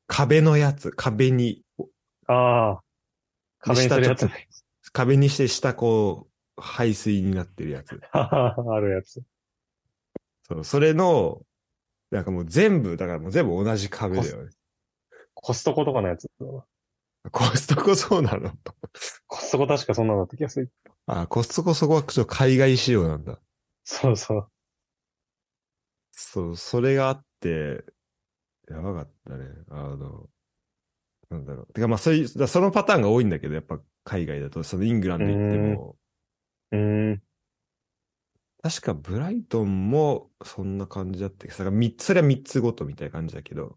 [0.07, 1.63] 壁のやつ、壁に、
[2.27, 2.81] ああ。
[3.59, 4.29] 壁にするやつ
[4.93, 8.01] 壁にして下こう、排水になってるやつ。
[8.13, 9.23] あるやつ。
[10.43, 11.43] そう、それの、
[12.11, 14.51] なんかもう全部、だからもう全部同じ壁だよね。
[15.47, 16.27] コストコとかのやつ。
[17.31, 18.51] コストコそうなの？
[19.27, 20.73] コストコ確かそんなのだった気がする。
[21.07, 23.39] あ、コストコそこはちょっと海外仕様なんだ。
[23.85, 24.49] そうそう。
[26.13, 27.85] そう、それがあって、
[28.71, 29.45] やばかったね。
[29.69, 30.31] あの、
[31.29, 31.73] なんだろう。
[31.75, 35.97] てかまあそういう、そのパターンが多いんだけど、やっぱ海外だと、そのイングランド行っても、
[36.73, 37.23] うーん。
[38.63, 43.77] 確かブライトンもそんな感じだったけど、それが三つ、それは三つごとみたいな感じだけど、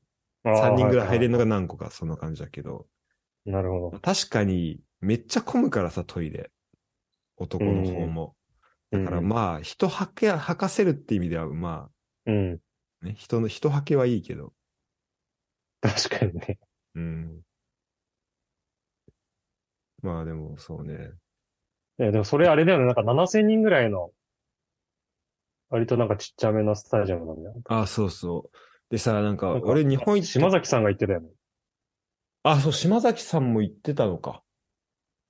[0.50, 2.88] あー三人ぐらい入れるのはが何個かそんな感じだけど、
[3.46, 4.00] なるほど。
[4.00, 6.52] 確かにめっちゃ混むからさ、トイレ。
[7.38, 8.36] 男の方も。
[8.92, 11.90] だからうんまあ、人はけ、吐かせるって意味では、ま
[12.26, 12.60] うん。
[13.02, 14.54] あ、ね、人の、人はけはいいけど、
[15.82, 16.60] 確かにね。
[16.96, 17.42] うん。
[20.02, 21.12] まあでも、そうね。
[22.00, 22.86] え、でもそれあれだよね。
[22.86, 24.12] なんか7000人ぐらいの、
[25.70, 27.56] 割となんかちっちゃめのスタジアムなんだよ。
[27.66, 28.58] あそうそう。
[28.89, 31.30] でさ、なんか、俺日本行って、島崎さんが言ってたよね。
[32.43, 34.41] あ、そう、島崎さんも行ってたのか。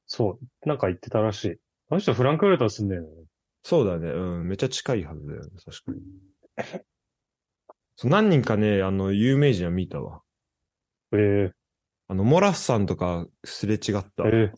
[0.06, 0.68] そう。
[0.68, 1.58] なんか言ってたらしい。
[1.90, 3.16] あの人フランクフルト住んでるよね。
[3.64, 4.10] そうだね。
[4.10, 4.48] うん。
[4.48, 5.50] めっちゃ近いはずだよね。
[5.66, 6.02] 確かに。
[7.96, 10.22] そう何人かね、あの、有名人は見たわ。
[11.14, 11.52] え
[12.08, 13.92] あの、モラスさんとかすれ違った。
[14.24, 14.52] ー、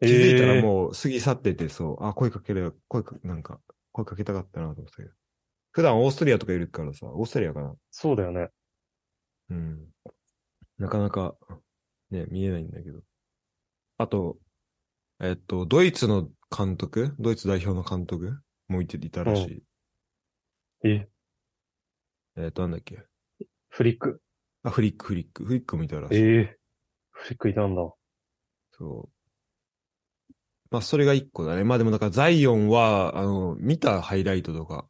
[0.00, 0.62] えー、気づいたらう。
[0.62, 2.04] もう過ぎ去ってて、そう。
[2.04, 2.74] あ、声かけるよ。
[2.88, 3.60] 声か、なんか、
[3.92, 5.10] 声かけたかったなと思ったけど。
[5.74, 7.74] 普段オーストリアとかいるからさ、オーストリアかな？
[7.90, 8.48] そうだよね。
[9.50, 9.88] うん。
[10.78, 11.34] なかなか、
[12.12, 13.00] ね、見えないんだけど。
[13.98, 14.38] あと、
[15.20, 17.16] えっと、ドイツの監督？
[17.18, 18.38] ドイツ代表の監督？
[18.68, 19.62] もいていたらしい。
[20.84, 21.08] え、
[22.36, 23.02] えっと、なんだっけ？
[23.68, 24.22] フリック。
[24.62, 25.44] あ、フリック、フリック。
[25.44, 26.18] フリックもいたらしい。
[26.18, 26.56] ええ
[27.10, 27.82] フリックいたんだ。
[28.78, 29.10] そ
[30.30, 30.32] う。
[30.70, 31.64] まあ、それが一個だね。
[31.64, 34.86] まあでも、だから、ザイオンは、あの、見たハイライトとか、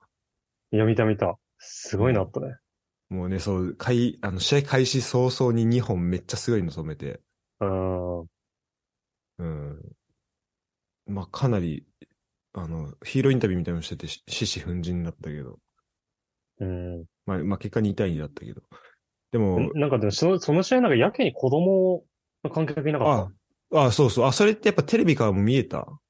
[0.74, 1.38] いや、見た見た。
[1.58, 2.56] すごいなったね。
[3.08, 7.20] もうね、そう、開、あの、試合開始早々に2本めっちゃすごいの止めて、
[7.60, 8.28] うん。
[9.38, 9.96] うん。
[11.06, 11.87] まあ、かなり、
[12.54, 15.58] あの、ヒーローインタビューみたいなのしてて、し獅子奮迅だったけど、
[16.58, 17.04] うん。
[17.26, 18.62] まあ、まあ、結果2対2だったけど。
[19.32, 22.04] でも、なんかでも、その、その試合なんかやけに子供
[22.42, 23.30] の観客いなかっ
[23.72, 24.26] あ、あ、そうそう。
[24.26, 26.00] あ、それってやっぱテレビからも見えたた？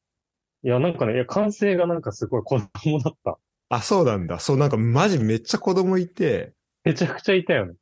[0.65, 3.39] いや、なんかね、いや、歓声がなんかすごい子供だった。
[3.69, 4.39] あ、そうなんだ。
[4.41, 7.75] そう、なんかマジめっちゃ子供いて、めちゃくちゃいたよね。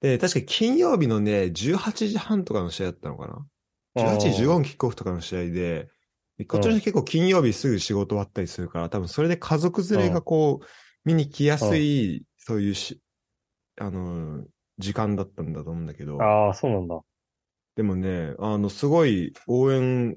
[0.00, 3.46] で、確か金曜日のね、18時半とかの試合だったのかな
[3.96, 5.88] ?18 時15分キックオフとかの試合で、
[6.48, 10.66] こっちの人結構金曜日すぐ仕事終わったりするから、多分それで家族連れがこう、
[11.04, 13.00] 見に来やすい、そういうし、
[13.80, 14.44] あの、
[14.78, 17.00] 時間だったんだと思うんだけど、ああ、そうなんだ。
[17.76, 20.16] でもね、あの、すごい応援、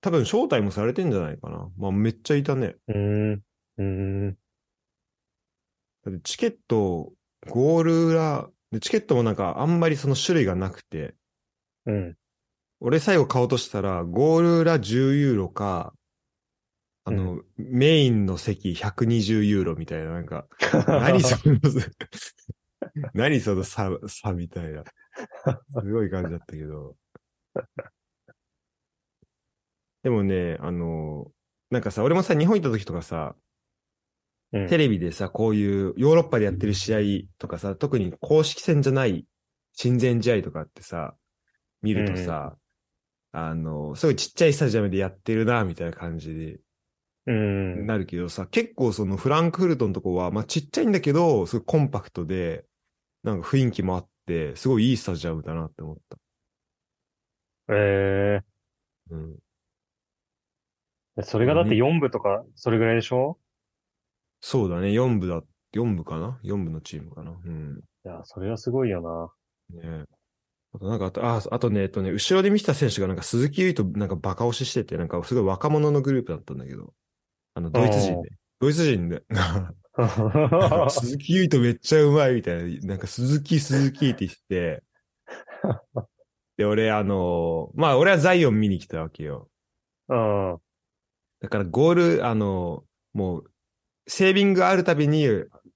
[0.00, 1.70] 多分招待もされてんじゃないかな。
[1.76, 2.76] まあめっちゃいたね。
[2.88, 3.42] うん。
[6.22, 7.12] チケット、
[7.48, 11.14] ゴール裏、でチケットもなんかあんまりその種類がなくて、
[11.86, 12.16] うん。
[12.80, 15.94] 俺最後買おうとしたら、ゴール裏10ユーロか、
[17.04, 20.46] あの、メインの席120ユーロみたいな、なんか、
[20.86, 21.58] 何その、
[23.14, 24.84] 何その差、差みたいな。
[25.70, 26.96] すごい感じだったけど。
[30.02, 31.32] でもね、あの、
[31.70, 33.34] なんかさ、俺もさ、日本行った時とかさ、
[34.52, 39.26] うんテレビでさ、こういうヨーロッパでやってる試合とかさ、特に公式戦じゃない
[39.72, 41.16] 親善試合とかってさ、
[41.82, 42.56] 見るとさ、
[43.32, 46.60] あの、すごいちっちゃいスタジアムでやってるな、みたいな感じで
[47.26, 47.86] うん。
[47.86, 52.64] なるけどさ、結構そのフランクフルトのとこは、まあちっちゃいんだけど、すごいコンパクトで、
[53.24, 56.18] なんか雰囲気もあって、すごいいいスタジアムだなって思った。
[57.68, 58.40] え
[59.10, 59.38] うん。
[61.18, 63.38] えそれがだって4部とか、それぐらいでしょ？
[64.40, 65.42] そうだね、4部だ、
[65.74, 67.32] 4部かな ?4 部のチームかな？
[67.44, 67.80] うん。
[68.04, 69.32] いや、それはすごいよ
[69.72, 69.82] な。
[69.82, 70.04] ね
[70.72, 76.92] あとなんかあと、あ、あとね、えっとね、後ろで見てた選手がなんか鈴木優衣となんかバカ押ししてて、なんかすごい若者のグループだったんだけど、
[77.54, 78.30] あの、ドイツ人で。
[78.60, 79.24] ドイツ人で。
[80.90, 84.82] 鈴木優衣とめっちゃうまいみたいな、なんか鈴木鈴木って言ってて、
[86.58, 89.48] で、俺あの、まあ俺はザイオン見に来たわけよ。
[90.08, 90.58] うん。
[91.40, 93.50] だからゴール、あの、もう、
[94.08, 95.28] セービングあるたびに、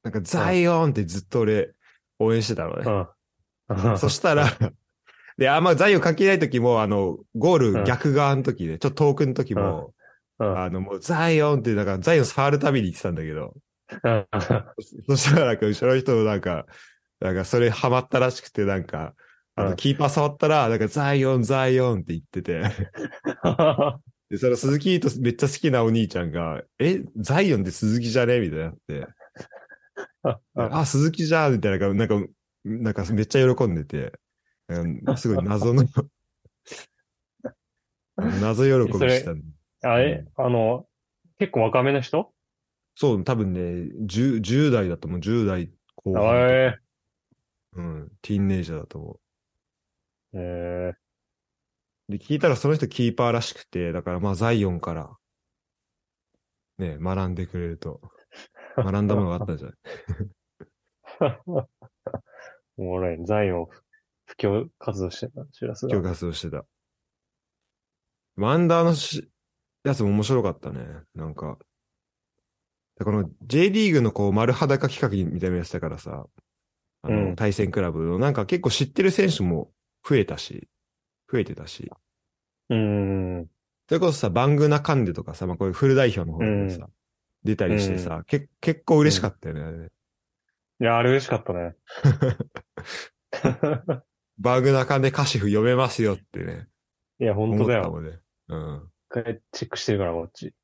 [0.02, 1.72] なんかザイオンってずっと俺
[2.18, 3.08] 応援してたのね。
[3.68, 3.98] うん。
[3.98, 4.46] そしたら、
[5.38, 9.94] で、あんまザイオン関係ない時も、あの、ゴーうんル逆側の時で、ちょっと遠くの時も、
[10.38, 10.58] うん。
[10.58, 13.54] あの、もうザイオンって、なんかザイオン触るたびに言ってたんだけど、
[14.02, 14.26] うん。
[15.08, 16.66] そしたらなんか後ろの人なんか、
[17.20, 19.14] なんかそれハマったらしくて、なんか、
[19.54, 22.62] あの、うんキーパー触ったら、なんかザイオン、ザイオンって言ってて、
[24.32, 28.40] で、その鈴木とめっちゃ好きなお兄ちゃんが、え、ザイオンって鈴木じゃね？
[28.40, 29.06] みたいになって、
[30.54, 32.14] あ、鈴木じゃんみたいな、なんか、
[32.64, 34.18] なんかめっちゃ喜んでて、
[34.68, 35.84] うんすごい謎の、
[38.16, 39.42] 謎喜びしたん
[39.82, 40.88] あれ、あの、
[41.38, 42.32] 結構若めの人？
[42.94, 43.60] そう、多分ね、
[44.06, 46.78] 10, 10代だと思う、10代後半
[47.74, 49.20] うん、ティーンネイジャーだと思
[50.32, 51.01] ええう。
[52.12, 55.10] で、聞いたらその人キーパーらしくて、だからまあザイオンから、
[56.78, 58.00] ね、学んでくれると、
[58.76, 59.74] 学んだものがあったんじゃな
[61.28, 61.34] い？
[62.78, 63.24] おもろいね。
[63.26, 63.66] ザイオン、
[64.24, 65.92] 布教活動してた、シュラスが。
[65.92, 66.64] 今日活動してた。
[68.36, 69.28] ワンダーのし
[69.84, 70.86] やつも面白かったね。
[71.14, 71.58] なんか、
[72.98, 76.26] でこの J リーグのこう丸裸企画みたいなやつだからさ、
[77.02, 79.70] あの、うん対戦クラブのなんか結構知ってる選手も
[80.08, 80.68] 増えたし、
[81.30, 81.90] 増えてたし、
[82.72, 83.46] うーん。
[83.88, 86.88] それこそさ、バングナカンデとかさ、まあこういうフル代表の方でさ、
[87.44, 89.88] 出たりしてさ、け結構嬉しかったよね、あれね。
[90.80, 91.76] いや、あれ嬉しかったね。
[94.38, 96.68] バングナカンデカシフ読めますよってね。
[97.20, 98.00] いや、本思当だよ。
[98.00, 98.18] ね。
[98.48, 98.90] うん。
[99.10, 100.54] 一回チェックしてるから、こっち。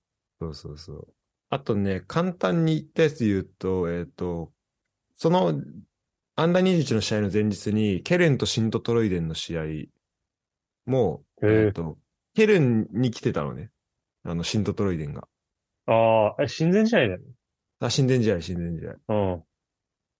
[0.40, 1.08] そうそうそう。
[1.50, 4.52] あとね、簡単に言ったやつ言うと、えっ、と、
[5.14, 5.60] その、
[6.36, 9.64] アンダー21の試合の前日に、ケルンとシントトロイデンの試合
[10.88, 11.98] も、へええっ、と、
[12.34, 13.70] ケルンに来てたのね。
[14.24, 15.28] あの、シントトロイデンが。
[15.86, 17.24] ああ、え、親善試合だよね。
[17.80, 19.14] あ、神殿試合、神殿試合。
[19.14, 19.42] うん。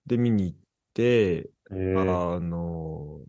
[0.07, 0.59] で、見に行っ
[0.95, 3.21] て、ええあの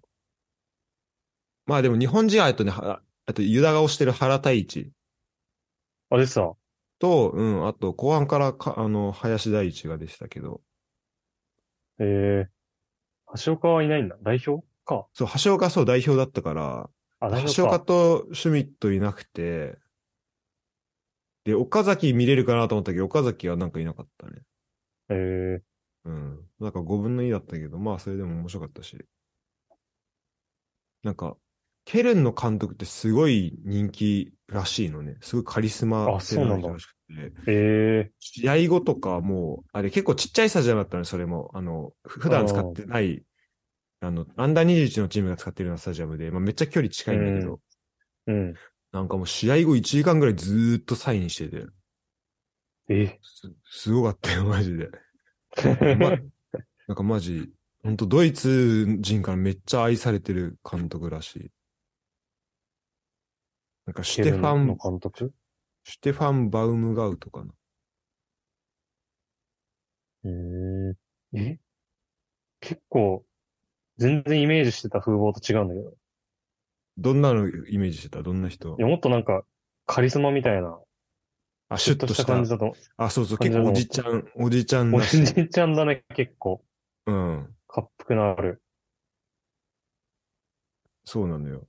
[1.65, 4.91] まあでも日本人は、えっとね、はあと、ユダが推してる原太一
[6.09, 6.53] あれさ、
[6.97, 10.61] と、うん、あと、後半からか、あの、林大一がでしたけど、
[11.99, 12.49] ええ
[13.45, 14.17] 橋岡はいないんだ。
[14.23, 15.05] 代表か。
[15.13, 16.89] そう、橋岡そう代表だったから、
[17.55, 17.85] 橋岡か。
[17.85, 19.77] とシュミットいなくて、
[21.43, 24.41] で、岡崎見れるかなと思ったけど、岡崎はなんかいなかったね。
[25.09, 25.63] ええ
[26.05, 26.39] うん。
[26.59, 28.97] なんか5分の2だったけど、まあそれでも面白かったし。
[31.03, 31.37] なんか、
[31.85, 35.17] ケルンの監督ってすごい人気らしいのね。
[35.21, 36.95] すごいカリスマあそうなんだ性の人らしくて。
[37.47, 41.49] ええ試合後とかもう、あれ結構ちっちゃいスタジアムだったのね、それも。
[41.53, 43.23] あの、ふ普段使ってない、
[44.01, 47.59] あの、アンダー21のチームが使ってるようなスタジアムで、まあめっちゃ距離近いんだけど、
[48.27, 48.53] うん。
[48.91, 51.67] なんかもう試合後1時間ぐらいずーっとサインしてて、
[52.87, 53.19] え？
[53.21, 54.89] す、すごかったよ、マジで。
[55.99, 56.11] ま、
[56.87, 57.51] なんかマジ、
[57.83, 61.51] ほんとドイツ人からめっちゃ愛されてる監督らしい。
[63.85, 65.33] なんかシュテファのン、監督？
[65.83, 67.53] シュテファン・バウムガウトかな。
[70.23, 70.95] うーん。
[71.37, 71.59] え？
[72.59, 73.23] 結構、
[73.99, 75.93] 全然イメージしてた風貌と違うんだけど。
[76.97, 78.23] どんなのイメージしてた？
[78.23, 78.75] どんな人？
[78.79, 79.43] いや、もっとなんか、
[79.85, 80.79] カリスマみたいな、
[81.69, 82.25] あ、シュッとした。
[82.25, 82.75] 感じだと。
[82.97, 85.01] あ、そうそう、結構おじちゃん、おじちゃんお。
[85.01, 86.63] じいちゃんだね、結構。
[87.05, 87.55] うん。
[87.73, 88.61] 滑覆のある。
[91.05, 91.67] そうなのよ。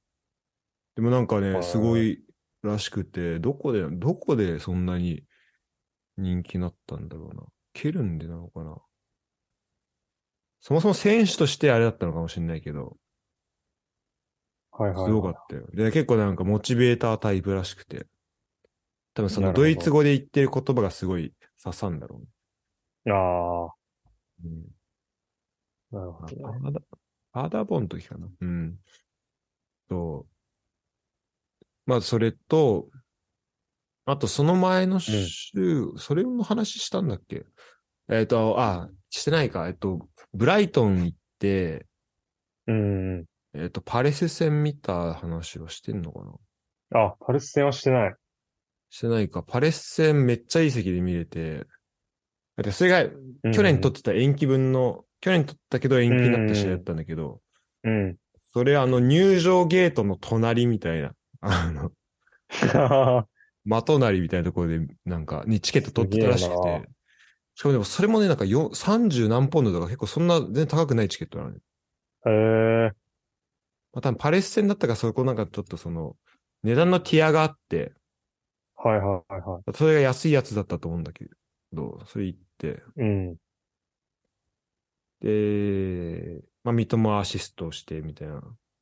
[0.97, 2.23] でもなんかね、すごい
[2.63, 5.25] らしくて、どこで、どこでそんなに
[6.17, 7.43] 人気になったんだろうな。
[7.73, 8.77] ケルンでなのかな？
[10.61, 12.97] そもそも選手としてあれだったのかもしれないけど、
[14.73, 15.67] はいはい、すごかったよ。
[15.73, 18.07] で、結構なんかモチベータータイプらしくて。
[19.13, 23.13] 多分そのドイツ語で言ってる言葉がすごい刺さんだろうね。
[23.13, 23.69] あ
[24.45, 24.65] うん。
[25.93, 26.81] あ、なるほあどね。
[27.33, 28.29] パーダ、ボンの時かな。
[28.41, 28.79] うん。
[29.89, 30.27] と、
[31.87, 32.89] まあ、それと、
[34.07, 37.45] あと、その前の週、それの話したんだっけ？
[38.09, 39.69] えっ、と、あ、してないか。
[39.69, 41.87] えっと、ブライトン行って、
[42.67, 43.25] うん。
[43.55, 46.21] えっ、と、パレス戦見た話はしてんのか
[46.93, 47.01] な？
[47.01, 48.15] あ、パルス戦はしてない。
[48.91, 49.43] してないか。
[49.43, 51.67] パレス戦めっちゃいい席で見れて、
[52.57, 57.41] だってそれがうん去年取ってた延期分の、去年取ったけど延期になった試合だったんだけど、
[57.85, 58.17] うん。
[58.53, 61.91] それあの入場ゲートの隣みたいな、あの、
[63.65, 66.89] 的なりみたいなところで、なんか、にチケット取ってたらしくて。
[67.61, 71.59] しかもでもそれもね、なんかよ30何ポンドとか結構そんな全然高くないチケットなのね。
[72.25, 72.91] へえ
[73.93, 76.17] まあ多分パレス戦だったからそこなんかちょっとその、
[76.63, 77.93] 値段のティアがあって、
[78.77, 81.27] はいはいはいはそれが安いやつだったと思うんだけ
[81.71, 83.03] ど、それ行って、い。
[83.03, 83.37] うん。
[85.21, 88.41] で、まあ、三笘アシストをしてみたいな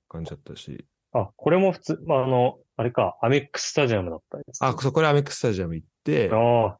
[0.09, 0.87] 感じだったし。
[1.11, 4.65] あ、これも普通、まあ、あの、あれか、アメックススタジアムだったんです。
[4.65, 6.79] あ、そう、これアメックススタジアム行ってあ、あ。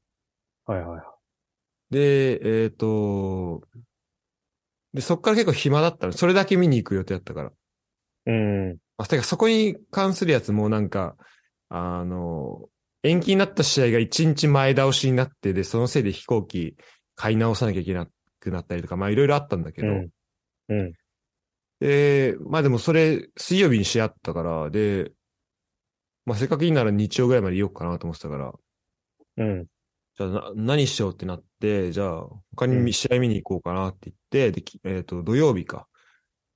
[0.71, 1.18] はいはいはい。
[1.91, 3.63] で、えっ、と、
[4.95, 6.13] で、そっから結構暇だったの。
[6.13, 7.53] それだけ見に行く予定だったから。
[8.27, 8.79] うん。
[8.97, 11.17] あ、てかそこに関するやつもなんか、
[11.69, 12.69] あの、
[13.03, 16.77] 延期になった試合が1日前倒しになって、で、そのせいで飛行機
[17.15, 18.09] 買い直さなきゃいけな
[18.41, 20.11] くなったりとか、まあいろいろあったんだけど、うん。
[20.69, 20.93] うん。
[21.81, 25.13] で、まあでもそれ、水曜日にし合ったから、で、
[26.25, 28.53] まあせっかくいいなら日曜ぐらいまでいようかなと思ってたから、
[29.37, 29.67] うん。
[30.19, 35.87] じゃあな何しようってなって、じゃあ他に試合見に行こうかなって言って、で、きえっ、と、土曜日か、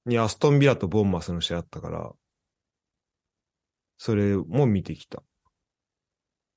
[0.05, 2.13] にアストンビラとボンマスの試合あったから、
[3.99, 5.23] それも見てきた。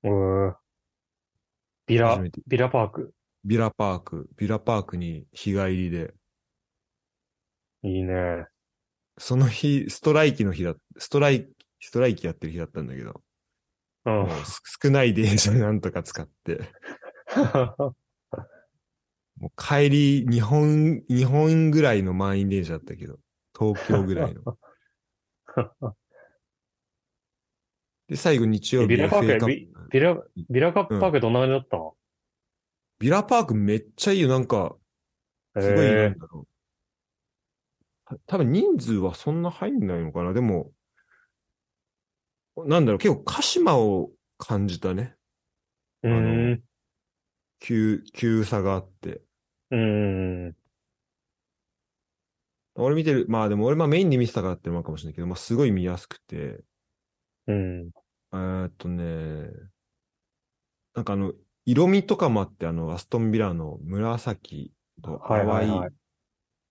[0.03, 0.55] うー
[1.85, 3.13] ビラビラパーク。
[3.43, 6.15] ビラパーク、ビラパークに日帰りで、
[7.83, 8.47] いいね。
[9.19, 13.21] その日、ストライキの日だ、ストライキ、ストライキやってる日だったんだけど、
[14.05, 14.27] うん
[14.83, 16.59] 少ない電車 なんとか使って、
[19.37, 23.19] もう帰り、日本、日本ぐらいの満員電車だったけど、
[23.57, 24.57] 東京ぐらいの。
[28.07, 31.95] で、最後日曜日ビラパークビビラ、ビラカップパークどんな感じだったの？
[32.99, 34.29] ビラパークめっちゃいいよ。
[34.29, 34.75] なんか、
[35.59, 36.47] すごい、なへんだろう。
[38.05, 40.33] た多分人数はそんな入んないのかな。
[40.33, 40.71] でも、
[42.57, 45.15] なんだろう、結構鹿島を感じたね。
[46.03, 46.07] え。
[46.07, 46.63] うーん。
[47.59, 49.21] 急、急さがあって。
[49.71, 50.55] うーん。
[52.75, 56.63] 俺見てる、まあでも俺まあメインで見てたからってのもあるかもしれないけど、まあすごい見やすくて、
[57.47, 57.91] うん。
[58.33, 59.49] えーっとね、
[60.93, 61.33] なんかあの、
[61.65, 65.93] 色味とかもあって、あの、アストンビラの紫とはいはい淡い、はい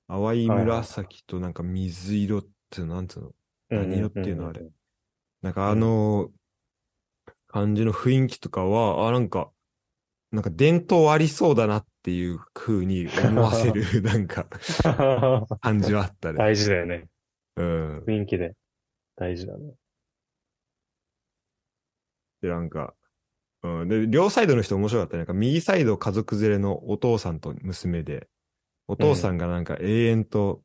[0.09, 3.33] 淡い紫となんか水色ってなんつうの？
[3.71, 4.63] 何色っていうのあれ
[5.45, 6.31] なんかあの、
[7.49, 9.51] 感じの雰囲気とかは、あ、なんか、
[10.33, 14.47] なんか伝統ありそうだなっていう風に思わせる、 なんか、
[15.61, 16.39] 感じはあったね。
[16.39, 17.11] 大事だよね。
[17.57, 17.99] うん。
[18.07, 18.55] 雰囲気で。
[19.17, 19.75] 大事だね。
[22.41, 22.95] で、なんか、
[23.65, 23.89] うん。
[23.91, 25.19] で、両サイドの人面白かったね。
[25.19, 28.29] なんか右サイド家族連れのお父さんと娘で、
[28.89, 30.63] お父さんがなんか永遠と、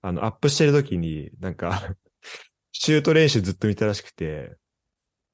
[0.00, 1.94] あの、アップしてる時に、なんか、
[2.78, 4.56] シュート練習ずっと見たらしくて、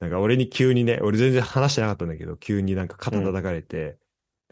[0.00, 3.98] なんか俺に急にね、俺全然話してなかったんだけど、急になんか肩叩かれて、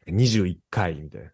[0.09, 1.30] 21回みたいな。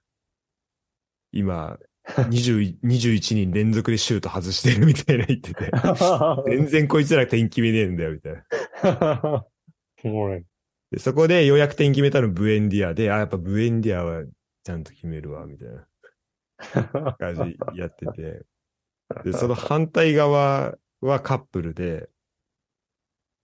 [1.32, 1.78] 今、
[2.08, 5.70] 20 21 人連続でシュート外してるみたいな言ってて、
[6.46, 8.34] 全然こいつら点決めねえんだよ、みたい
[8.82, 9.46] な。
[10.04, 10.44] おもろい。
[10.90, 14.24] で、そこでようやく点決めたのブエンディアで、あ、やっぱブエンディアは
[14.62, 18.44] ちゃんと決めるわ、みたいな感じやってて。
[19.24, 22.08] で、その反対側はカップルで、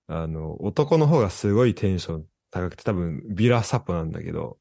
[0.08, 4.58] あの、男の方がすごいテンション高くて、多分ビラサポなんだけど、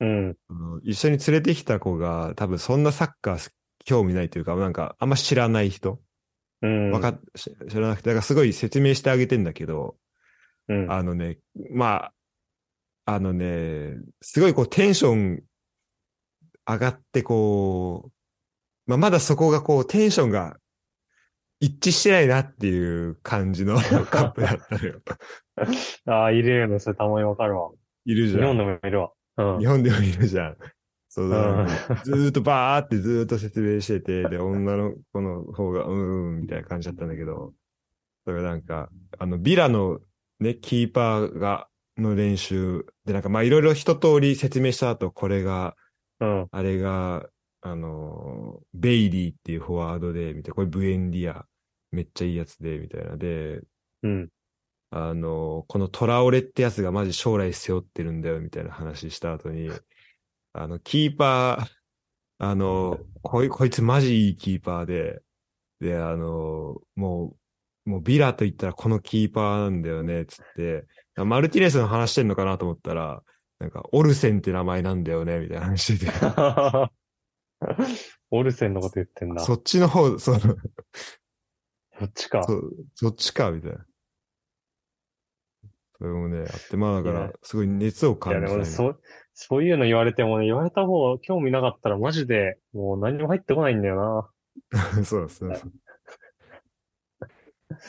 [0.00, 0.36] うん。
[0.48, 3.50] あの一緒に連れてきた子が多分そんなサッカー
[3.84, 6.00] 興味ないというか、なんかあんま知らない人
[6.62, 6.90] うん。
[6.90, 9.96] わか知らなくて、だからすごい説明してあげてんだけど、
[10.68, 10.92] うん。
[10.92, 11.38] あのね、
[11.70, 12.10] ま
[13.04, 15.42] あ、あのね、すごいこうテンション
[16.68, 18.10] 上がってこ
[18.86, 20.56] う、まあ、まだそこがこうテンションが
[21.60, 23.76] 一致してないなっていう感じの
[24.10, 25.00] カップだったのよ。
[26.06, 26.78] ああ、いるよね。
[26.78, 27.70] それたまにわかるわ。
[28.04, 28.40] いるじゃん。
[28.40, 29.12] 日本でもいるわ。
[29.38, 29.58] うん。
[29.58, 30.56] 日本でもいるじゃん。
[31.08, 31.66] そうだ、うん
[32.04, 37.54] ずーっとバーってずーっと説明してて、で、女の子の方が、うん、うん、みたいな感じだったんだけど、
[38.26, 40.00] それがなんか、あの、ビラの
[40.40, 45.74] ね、キーパーが、の練習で、なんかまあいろいろ一通り説明した後、これが、
[46.20, 46.48] うん。
[46.50, 47.26] あれが、
[47.66, 51.46] あの、ベイリーっていうフォワードで、みたいな、これブエンディア、
[51.90, 53.16] めっちゃいいやつで、みたいな。
[53.16, 53.60] で、
[54.02, 54.28] うん。
[54.90, 59.68] あの、このトラオレってやつがマジ将来背負ってるんだよ、みたいな話した後に、
[60.52, 61.66] あの、キーパー、
[62.38, 65.22] あの、こい、こいつマジいいキーパーで、
[65.80, 67.36] で、あの、も
[67.86, 70.86] う、もうビラと言ったらこのキーパーなんだよね、つって、
[71.16, 73.22] マルティネスの話してんのかなと思ったら、
[73.58, 76.12] なんか、オルセンって名前なんだよね、みたいな話してて、
[78.30, 79.40] オルセンのこと言ってんだ。
[79.40, 80.38] そそっちの方、その、
[82.04, 82.42] っちか。
[82.42, 82.62] そ、
[82.94, 83.86] そっちか、みたいな。
[85.98, 88.64] それもね、あって、まあだかいやら、すごい熱をいや、でも感じたね。
[88.64, 89.00] そう、
[89.32, 94.30] そういうの言われてもね、言われた方、興味なかったらマジで、もう何も入ってこないんだよ
[94.96, 95.72] そうそうそう。
[97.20, 97.26] だ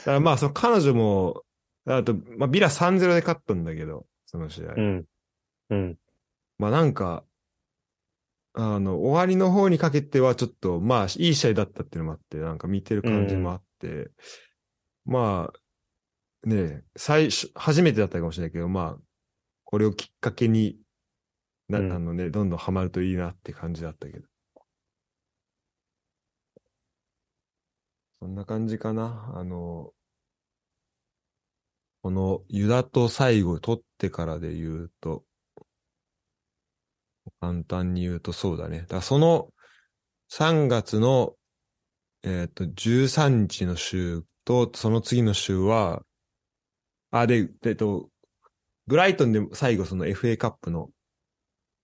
[0.06, 1.44] からまあ、その彼女も、
[1.86, 4.68] あと、まあ、ビラ3-0で勝ったんだけど、その試合。
[4.68, 4.74] な。
[4.76, 5.06] うん。
[5.70, 5.98] うん。
[6.58, 7.24] まあなんか、
[8.60, 14.12] あの、終わりの方にかけてはちょっと、まあ、いい試合だったっていうのもあって、なんか見てる感じもあっって、
[15.06, 19.02] まあ、ね、最初、初めてだったかもしれないけど、まあ、
[19.64, 20.80] これをきっかけに、
[21.70, 24.28] な、うんあのね、どんどんハマるといいなって感じだったけど。
[28.20, 29.32] そんな感じかな。
[29.36, 29.94] あの、
[32.02, 35.24] このユダと最後取ってからで言うと、
[37.48, 38.82] 簡単に言うとそうだね。
[38.82, 39.50] だからその
[40.30, 41.36] 3月の、
[42.24, 46.04] えっ、と、13日の週と、その次の週は、
[47.12, 48.10] あ、で、えっと、
[48.88, 50.90] ブライトンで最後その FA カップの、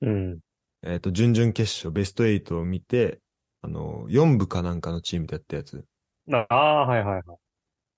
[0.02, 0.40] うん。
[0.82, 3.22] えっ、と、準々決勝、ベスト8を見て、
[3.62, 5.86] あの、4部かなんかのチームでやったやつ。
[6.30, 7.24] ああー、はいはいはい。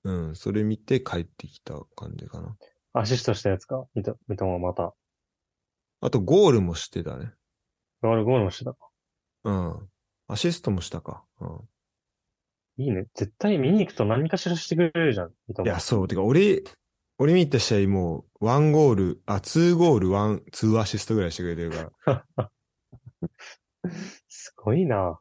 [0.04, 2.56] うん、それ見て帰ってきた感じかな。
[2.94, 3.86] アシストしたやつか？
[3.96, 4.94] 見た、見たままた。
[6.02, 7.32] あと、ゴールもしてたね。
[8.02, 8.76] ゴールゴールもしてた。
[9.44, 9.90] うん。
[10.28, 11.24] アシストもしたか。
[11.40, 11.60] うん。
[12.78, 13.06] いいね。
[13.14, 15.30] 絶対見に行くと何かしらしてくれるじゃん。
[15.30, 15.32] い
[15.66, 16.08] や、そう。
[16.08, 16.64] てか、俺、
[17.18, 21.72] 俺見た試合もう、ワンゴール、あ、ツーゴール、ワン、ツーアシストぐらいしてくれてる
[22.06, 22.52] から、
[24.28, 25.20] すごいな。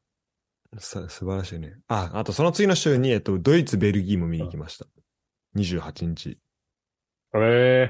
[0.78, 1.76] さ、素晴らしいね。
[1.86, 4.86] あ、あとその次の週に、えっと、ドイツ、ベルギーも見に行きました。
[5.56, 6.38] 28日。
[7.36, 7.38] え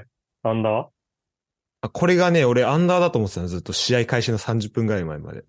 [0.03, 0.91] えー、アンダ
[1.85, 5.45] あ、これがね、俺アンダーだと思ってたの、ずっと試合開始の30分ぐらい前まで。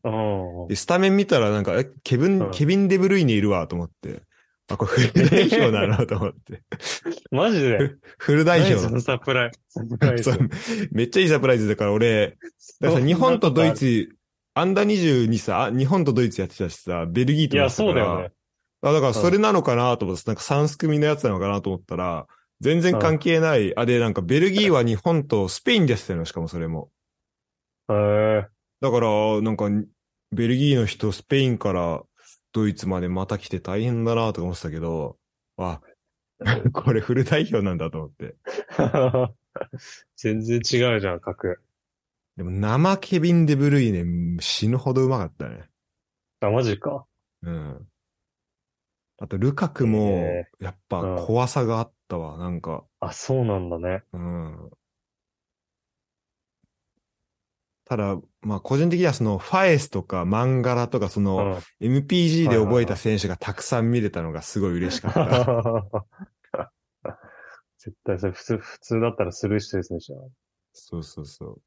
[0.68, 2.52] で、スタメン見たらなんか、え、ケビン、うん。
[2.52, 4.22] ケビン・デブルイネいるわ、と思って。
[4.68, 6.62] あ、これ フル代表だな、と思って。
[7.32, 7.96] マジで？
[8.20, 10.24] フル代表何そのサプライサプライズ。
[10.24, 10.50] そう
[10.92, 12.38] めっちゃいいサプライズだから俺、
[12.82, 14.10] だからさ、日本とドイツ、
[14.56, 18.32] アンダー22さ、あ日本とドイツやってたしさ、ベルギーといや、そうだよね。
[18.82, 22.28] あ、だからそれなのかなと思って、なんか3ス組のやつなのかなと思ったら、
[22.62, 23.78] 全然関係ない。
[23.78, 26.89] あ、で、なんかベルギーは日本とスペインでやってたの、しかもそれも。
[27.89, 28.47] へえ
[28.82, 29.70] だから、なんか、
[30.32, 32.03] ベルギーの人、スペインから
[32.51, 35.18] ドイツまでまた来て大変だなとか思ってたけど、
[35.58, 35.82] あ、
[36.74, 38.36] これフル代表なんだと思って。
[38.78, 39.30] ー。
[40.18, 41.62] 全然違うじゃん、格。
[42.36, 45.70] でも生ケビン・デブルイネ死ぬほどうまかったね。
[46.41, 47.06] あ、マジか。
[47.43, 47.88] うん。
[49.18, 52.38] あと、ルカクもへ、やっぱうん怖さがあったわ。
[52.38, 54.03] なんか、あ、そうなんだね。
[54.14, 54.70] うん。
[57.86, 61.97] ただ、まあ、個人的にはその、ファエスとかマンガラとか、その、うん。
[61.97, 66.06] MPG で覚えた選手がたくさん見れたのがすごい嬉しかった。
[67.78, 70.28] 絶対それ普通、普通だったらスルーしてる選手だな。
[70.74, 71.62] そうそうそう。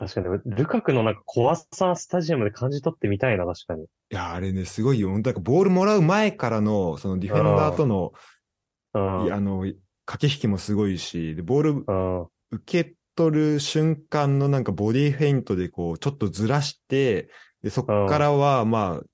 [0.00, 3.82] 確かに、ルカクのなんか怖さスタジアムで感じ取ってみたいな、確かに。
[3.82, 5.14] いや、あれね、すごいよ。
[5.20, 8.12] だからボールもらう前からの、そのディフェンダーとの、
[8.94, 9.66] あの、
[10.06, 12.26] 駆け引きもすごいし、で、ボールうん。
[12.52, 17.28] 受け取る瞬間のなんかボディフェイントでこう、ちょっとずらして、
[17.62, 19.04] で、そこからは、まあ、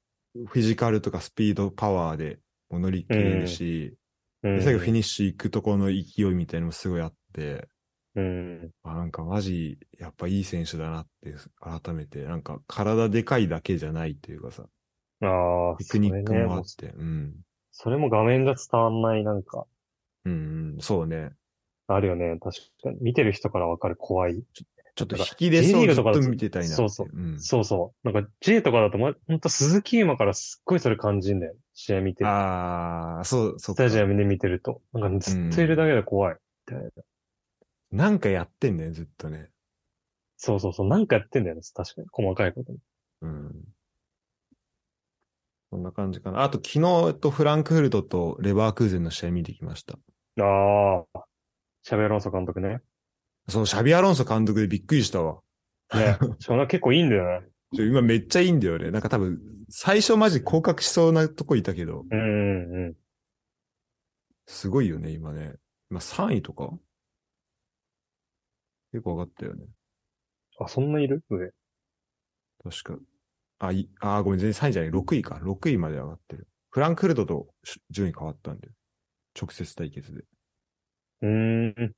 [0.47, 2.39] フィジカルとかスピード、パワーで
[2.71, 3.97] 乗り切れるし、
[4.45, 4.57] うん。
[4.59, 7.67] で最後フィニッシュ行くところの勢いみたいなのもすごいあって、
[8.17, 8.71] うん。
[8.83, 14.65] あなんかマジ、やっぱいい選手だなって、改めて、なんか体でかいだけじゃないっていうかさ、
[15.21, 17.35] ああ、テクニックもあって、うん。
[17.71, 19.67] それも画面じゃ伝わんない、なんか、
[20.25, 21.31] うん、うん、そうね。
[21.89, 22.39] あるよね。
[22.41, 22.99] 確かに。
[23.01, 24.43] 見てる人からわかる怖い。
[24.53, 26.75] ちょっと引き出そうーグずっと見てたいな。
[26.75, 27.39] そうそううん。
[27.39, 28.11] そうそう。
[28.11, 31.55] なんか J とかだと、ま、ほんと鈴木馬からすっごいそれ感じんだよ。
[31.75, 32.31] 試合見てる。
[32.31, 34.81] ああ、そう、そうかスタジアムで見てると。
[34.95, 36.37] なんかずっといるだけで怖い。
[36.67, 36.81] な
[38.11, 39.51] んかやってんだよ、ずっとね。
[40.37, 40.89] そうそうそう。
[40.89, 41.63] なんかやってんだよね。
[41.75, 42.09] 確かに。
[42.11, 42.79] 細かいことに。
[43.23, 43.55] うん。
[45.71, 46.43] そんな感じかな。
[46.43, 49.99] あと、昨日、えっと、フランクフルトとレバークーゼンの試合見てきました。
[50.43, 51.25] ああ。
[51.83, 52.81] シャベアロンソ監督ね。
[53.49, 55.41] そのシャビアロンソ監督でびっくりしたわ。
[55.95, 56.19] ね。
[56.39, 57.47] しかもな結構いいんだよね。
[57.73, 58.91] 今めっちゃいいんだよね。
[58.91, 62.97] なんか多分、最初マジ降格しそうなとこいたけど、うんうんうん。
[64.47, 65.55] すごいよね、今ね。
[65.91, 66.73] 今3位とか？
[68.97, 69.67] 結構上がったよね。
[70.59, 71.23] あ、そんないる？
[71.29, 71.51] 上。
[72.65, 72.99] 確か。
[73.59, 74.91] あ、い、あ、ごめん、全然3位じゃない。
[74.91, 75.35] 6位か。
[75.35, 76.49] 6位まで上がってる。
[76.71, 78.71] フランクフルトとし順位変わったんで。
[79.39, 80.23] 直接対決で。
[81.21, 81.75] うーん。
[81.75, 81.93] で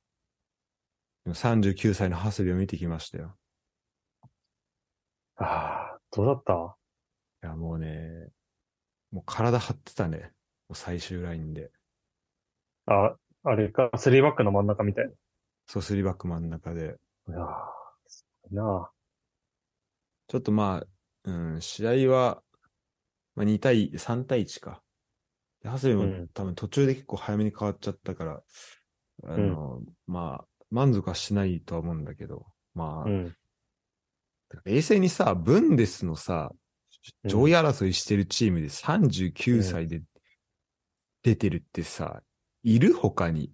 [1.25, 3.37] も39歳のハスビを見てきましたよ。
[5.37, 6.75] ああ、どうだった？
[7.47, 8.27] いや、もうね、
[9.11, 10.33] もう体張ってたね。
[10.67, 11.71] もう最終ラインで。
[12.87, 15.09] あ、あれか、スリーバックの真ん中みたい
[15.71, 16.95] そう、スリーバック真ん中で。
[17.27, 17.35] な。
[17.35, 17.47] いやー
[18.07, 18.89] すごいな
[20.27, 20.85] ちょっとまあ、
[21.25, 22.41] うん、試合は、
[23.35, 24.81] まあ2対、3対1か。
[25.61, 28.41] で、ハスビもうん多分途中で結構早めに変わっちゃったから、
[29.25, 33.35] あの、まあ、満足はしないとは思うんだけど、まあ、うん。
[34.65, 36.59] 冷静にさ、ブンデスのさ、うん
[37.29, 40.01] 上位争いしてるチームで39歳で
[41.23, 42.21] 出てるってさ、
[42.61, 43.53] いる他に。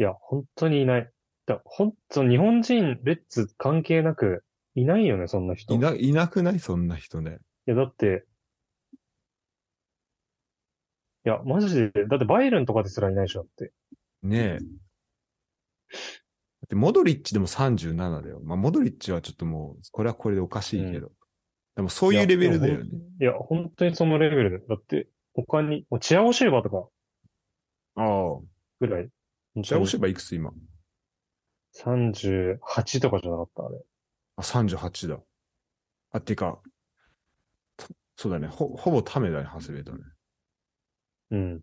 [0.00, 1.10] いや、本当にいない。
[1.44, 4.42] だ本当、日本人、レッツ関係なく、
[4.74, 5.74] いないよね、そんな人。
[5.74, 6.58] いいな、いなくない？
[6.58, 7.38] そんな人ね。
[7.66, 8.24] や、だって、
[11.26, 13.72] いや、マジで、だってバイルンとかですらいないでしょ、だって。
[14.22, 14.58] ねえ。
[14.58, 14.58] だ
[16.64, 18.40] って、モドリッチでも37だよ。
[18.42, 21.12] まあ、モドリッチはちょっともう、これはこれでおかしいけど。
[21.76, 22.90] でも、そういうレベルだよね。
[23.20, 24.66] いや、本当にそのレベルで。
[24.66, 26.88] だって、他に、チアゴシルバーとか
[27.96, 28.40] ああ。
[28.80, 29.10] ぐらい。
[29.56, 30.52] じゃあ、押せばいくつ今
[31.74, 33.78] 38とかじゃなかった、あれ。
[34.36, 35.20] あ、38だ。
[36.12, 36.60] あ、っていうか、
[37.76, 37.86] た
[38.16, 38.48] そうだね。
[38.48, 39.98] ほ、ほぼためだね、ハスベだね。
[41.30, 41.60] うん。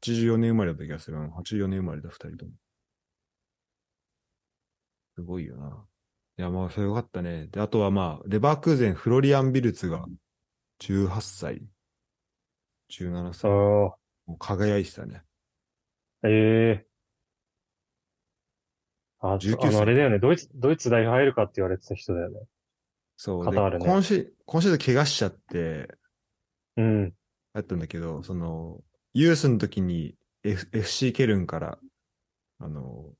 [0.00, 1.18] 84年生まれだった気がする。
[1.18, 2.52] うん84年生まれだ、二人とも。
[5.14, 5.84] すごいよな。
[6.38, 7.48] いや、まあ、それよかったね。
[7.48, 10.06] で、あとはまあ、レバークーゼン、フロリアン・ビルツが、
[10.80, 11.62] 18歳。
[12.90, 13.50] 17歳。
[13.50, 13.54] あ
[14.26, 15.22] もう輝いてたね。
[16.22, 16.91] あ、ええ
[19.22, 20.18] あ、19あの、歳あれだよね。
[20.18, 22.40] ドイツ、ドイツ代表入るかって言われてた人だよね。
[23.16, 23.44] そう。
[23.44, 25.94] カタールねで今シー今シーズン怪我しちゃって、
[26.76, 27.14] うん。
[27.54, 28.80] だったんだけど、その、
[29.14, 31.78] ユースの時に、F、FC ケルンから、
[32.58, 33.14] あの、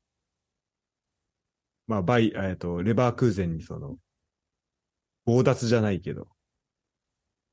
[1.86, 3.96] まあ、バイ、えっと、レバークーゼンにその、
[5.26, 6.26] 強奪じゃないけど、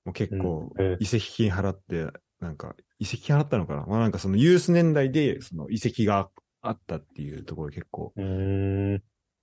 [0.05, 2.07] もう結構移籍金払って、
[2.39, 3.85] なんか、移籍金払ったのかな？
[3.85, 6.31] まあなんかそのユース年代で、その移籍が
[6.61, 8.13] あったっていうところで結構。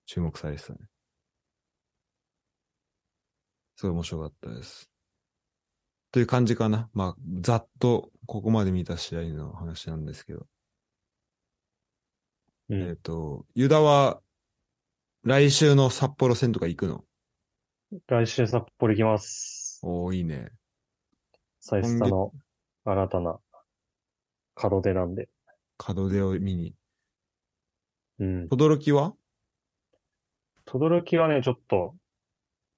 [0.07, 0.79] 注目されてたね。
[3.77, 4.91] すごい面白かったです。
[6.13, 6.89] という感じかな。
[6.95, 10.47] まあ、ざっとここまで見た試合の話なんですけど。
[12.69, 14.21] うんえっ、と、ユダは
[15.23, 17.05] 来週の札幌戦とか行くの？
[18.09, 19.81] 来週札幌行きます。
[19.83, 20.51] おー、いいね。
[21.61, 22.33] サイスタの
[22.85, 23.39] 新たな
[24.61, 25.29] 門出なんで。
[25.87, 26.75] 門出を見に？
[28.19, 28.49] うん。
[28.49, 29.15] 轟は？
[30.67, 31.95] 轟はね、ちょっと、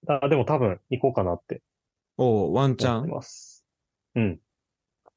[0.07, 1.63] あ、でも多分行こうかなって
[2.17, 3.65] おー、ワンチャ思ってンます。
[4.17, 4.41] うん。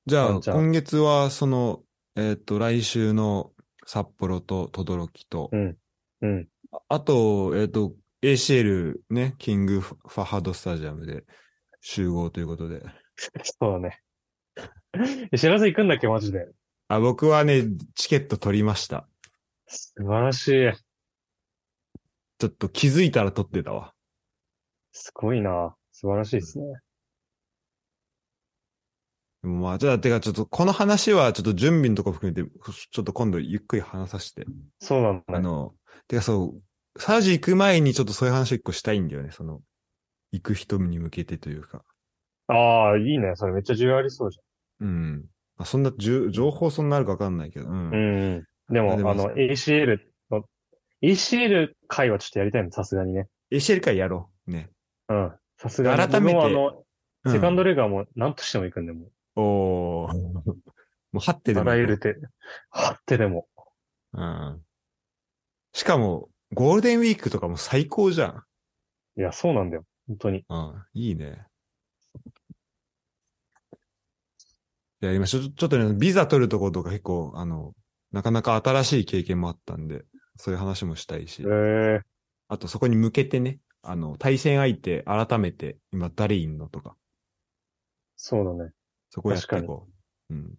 [0.06, 1.84] じゃあ、今月はその、
[2.16, 3.52] えっ、と、来週の
[3.86, 5.78] 札幌と轟と、うん。
[6.22, 6.48] うん。
[6.72, 11.24] ああと、えっ、と、ACL ね、キングファハドスタジアムで
[11.82, 12.84] 集合ということで。
[13.60, 14.02] そうだね。
[15.32, 16.48] え知らず行くんだっけ、マジで。
[16.88, 17.64] あ、僕はね、
[17.96, 19.08] チケット取りました。
[19.72, 20.72] 素晴らしい。
[22.40, 23.94] ちょっと気づいたら取ってたわ。
[24.92, 25.76] すごいな。
[25.92, 26.66] 素晴らしいですね。
[29.44, 32.50] でもまあ、じゃあ、てかちょっとこの話はちょっと準備のとこ含めて、
[32.92, 34.46] ちょっと今度ゆっくり話させて。
[34.80, 35.38] そうなんだね。
[35.38, 35.74] あの、
[36.08, 36.56] てかそ
[36.96, 39.32] う、サージ行く前にちょっとそういう話一個したいんだよね。
[39.32, 39.62] その、
[40.32, 41.84] 行く人に向けてというか。
[42.48, 43.34] ああ、いいね。
[43.36, 44.40] それめっちゃ重要ありそうじ
[44.82, 45.26] うん。
[45.58, 47.68] まあ、そんなじゅ情報そんなあるかわかんないけど。
[47.68, 47.74] うん。
[47.74, 47.94] ゃん。
[47.94, 47.98] う
[48.40, 48.46] ん。
[48.72, 50.00] でも、あの、ACL
[50.30, 50.44] の、
[51.04, 53.28] ACL 回はちょっとやりたいの、さすがにね。
[53.52, 54.52] ACL 会やろう。
[54.52, 54.70] ね。
[55.10, 55.34] うん。
[55.58, 56.12] さすがに。
[56.12, 56.82] 改めてあの、うん
[57.28, 60.14] セカンドレガーも何としても行くんで、もおー。
[60.18, 60.54] も
[61.14, 62.16] う、張ってでも行こうらゆる手、
[62.72, 63.48] 張ってでも。
[64.14, 64.66] うん。
[65.74, 68.44] しかも、ゴールデンウィークとかも最高じゃん。
[69.20, 69.86] いや、そうなんだよ。
[70.08, 70.46] 本当に。
[70.50, 70.86] うん。
[70.94, 71.46] いいね。
[75.00, 75.42] やりましょう。
[75.42, 77.74] ちょちょっとね、ビザ取るところとか結構、あの、
[78.12, 80.04] なかなか新しい経験もあったんで、
[80.38, 82.02] そういう話もしたいしええ、
[82.48, 86.96] あとそこに向けてね、あの、対戦相手改めて今誰いんのとか、
[88.24, 88.72] そうだね。
[89.10, 89.88] そこやっていこ
[90.30, 90.34] う。
[90.34, 90.54] うん。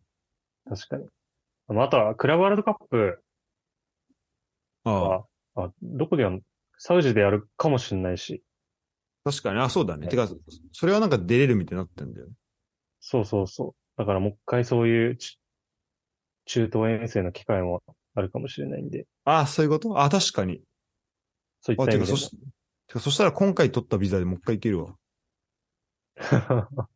[0.69, 1.07] 確かに。
[1.81, 3.23] あとは、クラブワールドカップ
[4.83, 5.25] ああ、は、
[5.55, 6.43] あ、どこでやる
[6.77, 8.43] サウジでやるかもしれないし。
[9.23, 10.07] 確かに、あ、そうだね。
[10.07, 10.29] ねてか、
[10.73, 12.33] それはなんか出れるみたいになってんだよね。
[12.99, 13.99] そうそうそう。
[13.99, 15.39] だからもう一回そういうち
[16.45, 17.83] 中東遠征の機会も
[18.15, 19.07] あるかもしれないんで。
[19.25, 20.01] あそういうこと？
[20.03, 20.61] あ、確かに。
[20.63, 20.67] あ、
[21.61, 22.17] そういった意味でも。
[22.19, 24.97] そし、てか、そしたら今回取ったビザでもう一回行けるわ。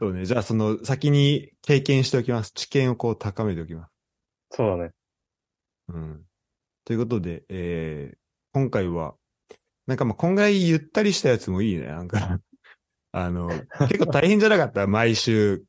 [0.00, 0.26] そうね。
[0.26, 2.50] じゃあ、その、先に経験しておきます。
[2.52, 3.92] 知見をこう高めておきます。
[4.50, 4.90] そうだね。
[5.88, 6.24] うん。
[6.84, 8.18] ということで、えー、
[8.52, 9.14] 今回は、
[9.86, 11.86] なんかまあ、こんぐらいゆったりしたやつもいいね。
[11.86, 12.40] なんか、
[13.12, 13.48] あの、
[13.88, 14.86] 結構大変じゃなかった？
[14.88, 15.64] 毎週、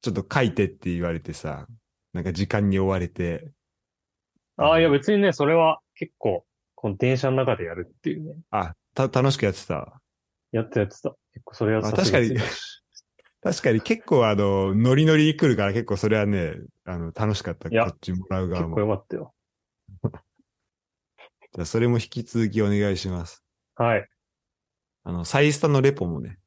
[0.00, 1.66] ちょっと書いてって言われてさ、
[2.12, 3.50] なんか時間に追われて。
[4.56, 6.44] ああ、いや別にね、それは結構、
[6.74, 8.34] この電車の中でやるっていうね。
[8.50, 10.00] あ、た、楽しくやってた？
[10.52, 11.10] やってたやってた。
[11.32, 12.36] 結構それはあ確かに
[13.40, 17.70] 確かに結構あの、ノリノリ来るから結構それはね、あの、楽しかった。
[17.70, 18.74] こっちもらう側結も。
[18.76, 19.34] 構よかったよ。
[21.52, 23.44] じゃあそれも引き続きお願いします。
[23.76, 24.08] はい。
[25.04, 26.38] あの、サイスタのレポもね。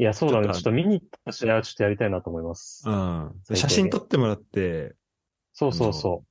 [0.00, 0.46] いや、そうだね。
[0.46, 2.88] ちょっとちょっと見に行った試合はちょっとやりたいなと思います。
[2.88, 3.34] うん。
[3.52, 4.94] 写真撮ってもらって、
[5.52, 6.24] そうそうそ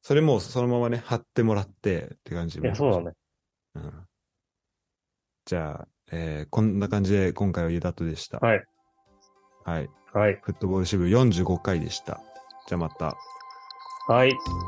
[0.00, 2.62] それもうそのままね、貼ってもらってって感じう。
[2.62, 3.12] いや、そうだね。
[3.74, 3.92] うん。
[5.44, 8.38] じゃあ、えーこんな感じで今回はユダトでした。
[8.38, 8.64] はい。
[9.64, 9.90] はい。
[10.12, 10.38] はい。
[10.40, 12.22] フットボール支部45回でした。
[12.68, 13.16] じゃあまた。
[14.06, 14.30] はい。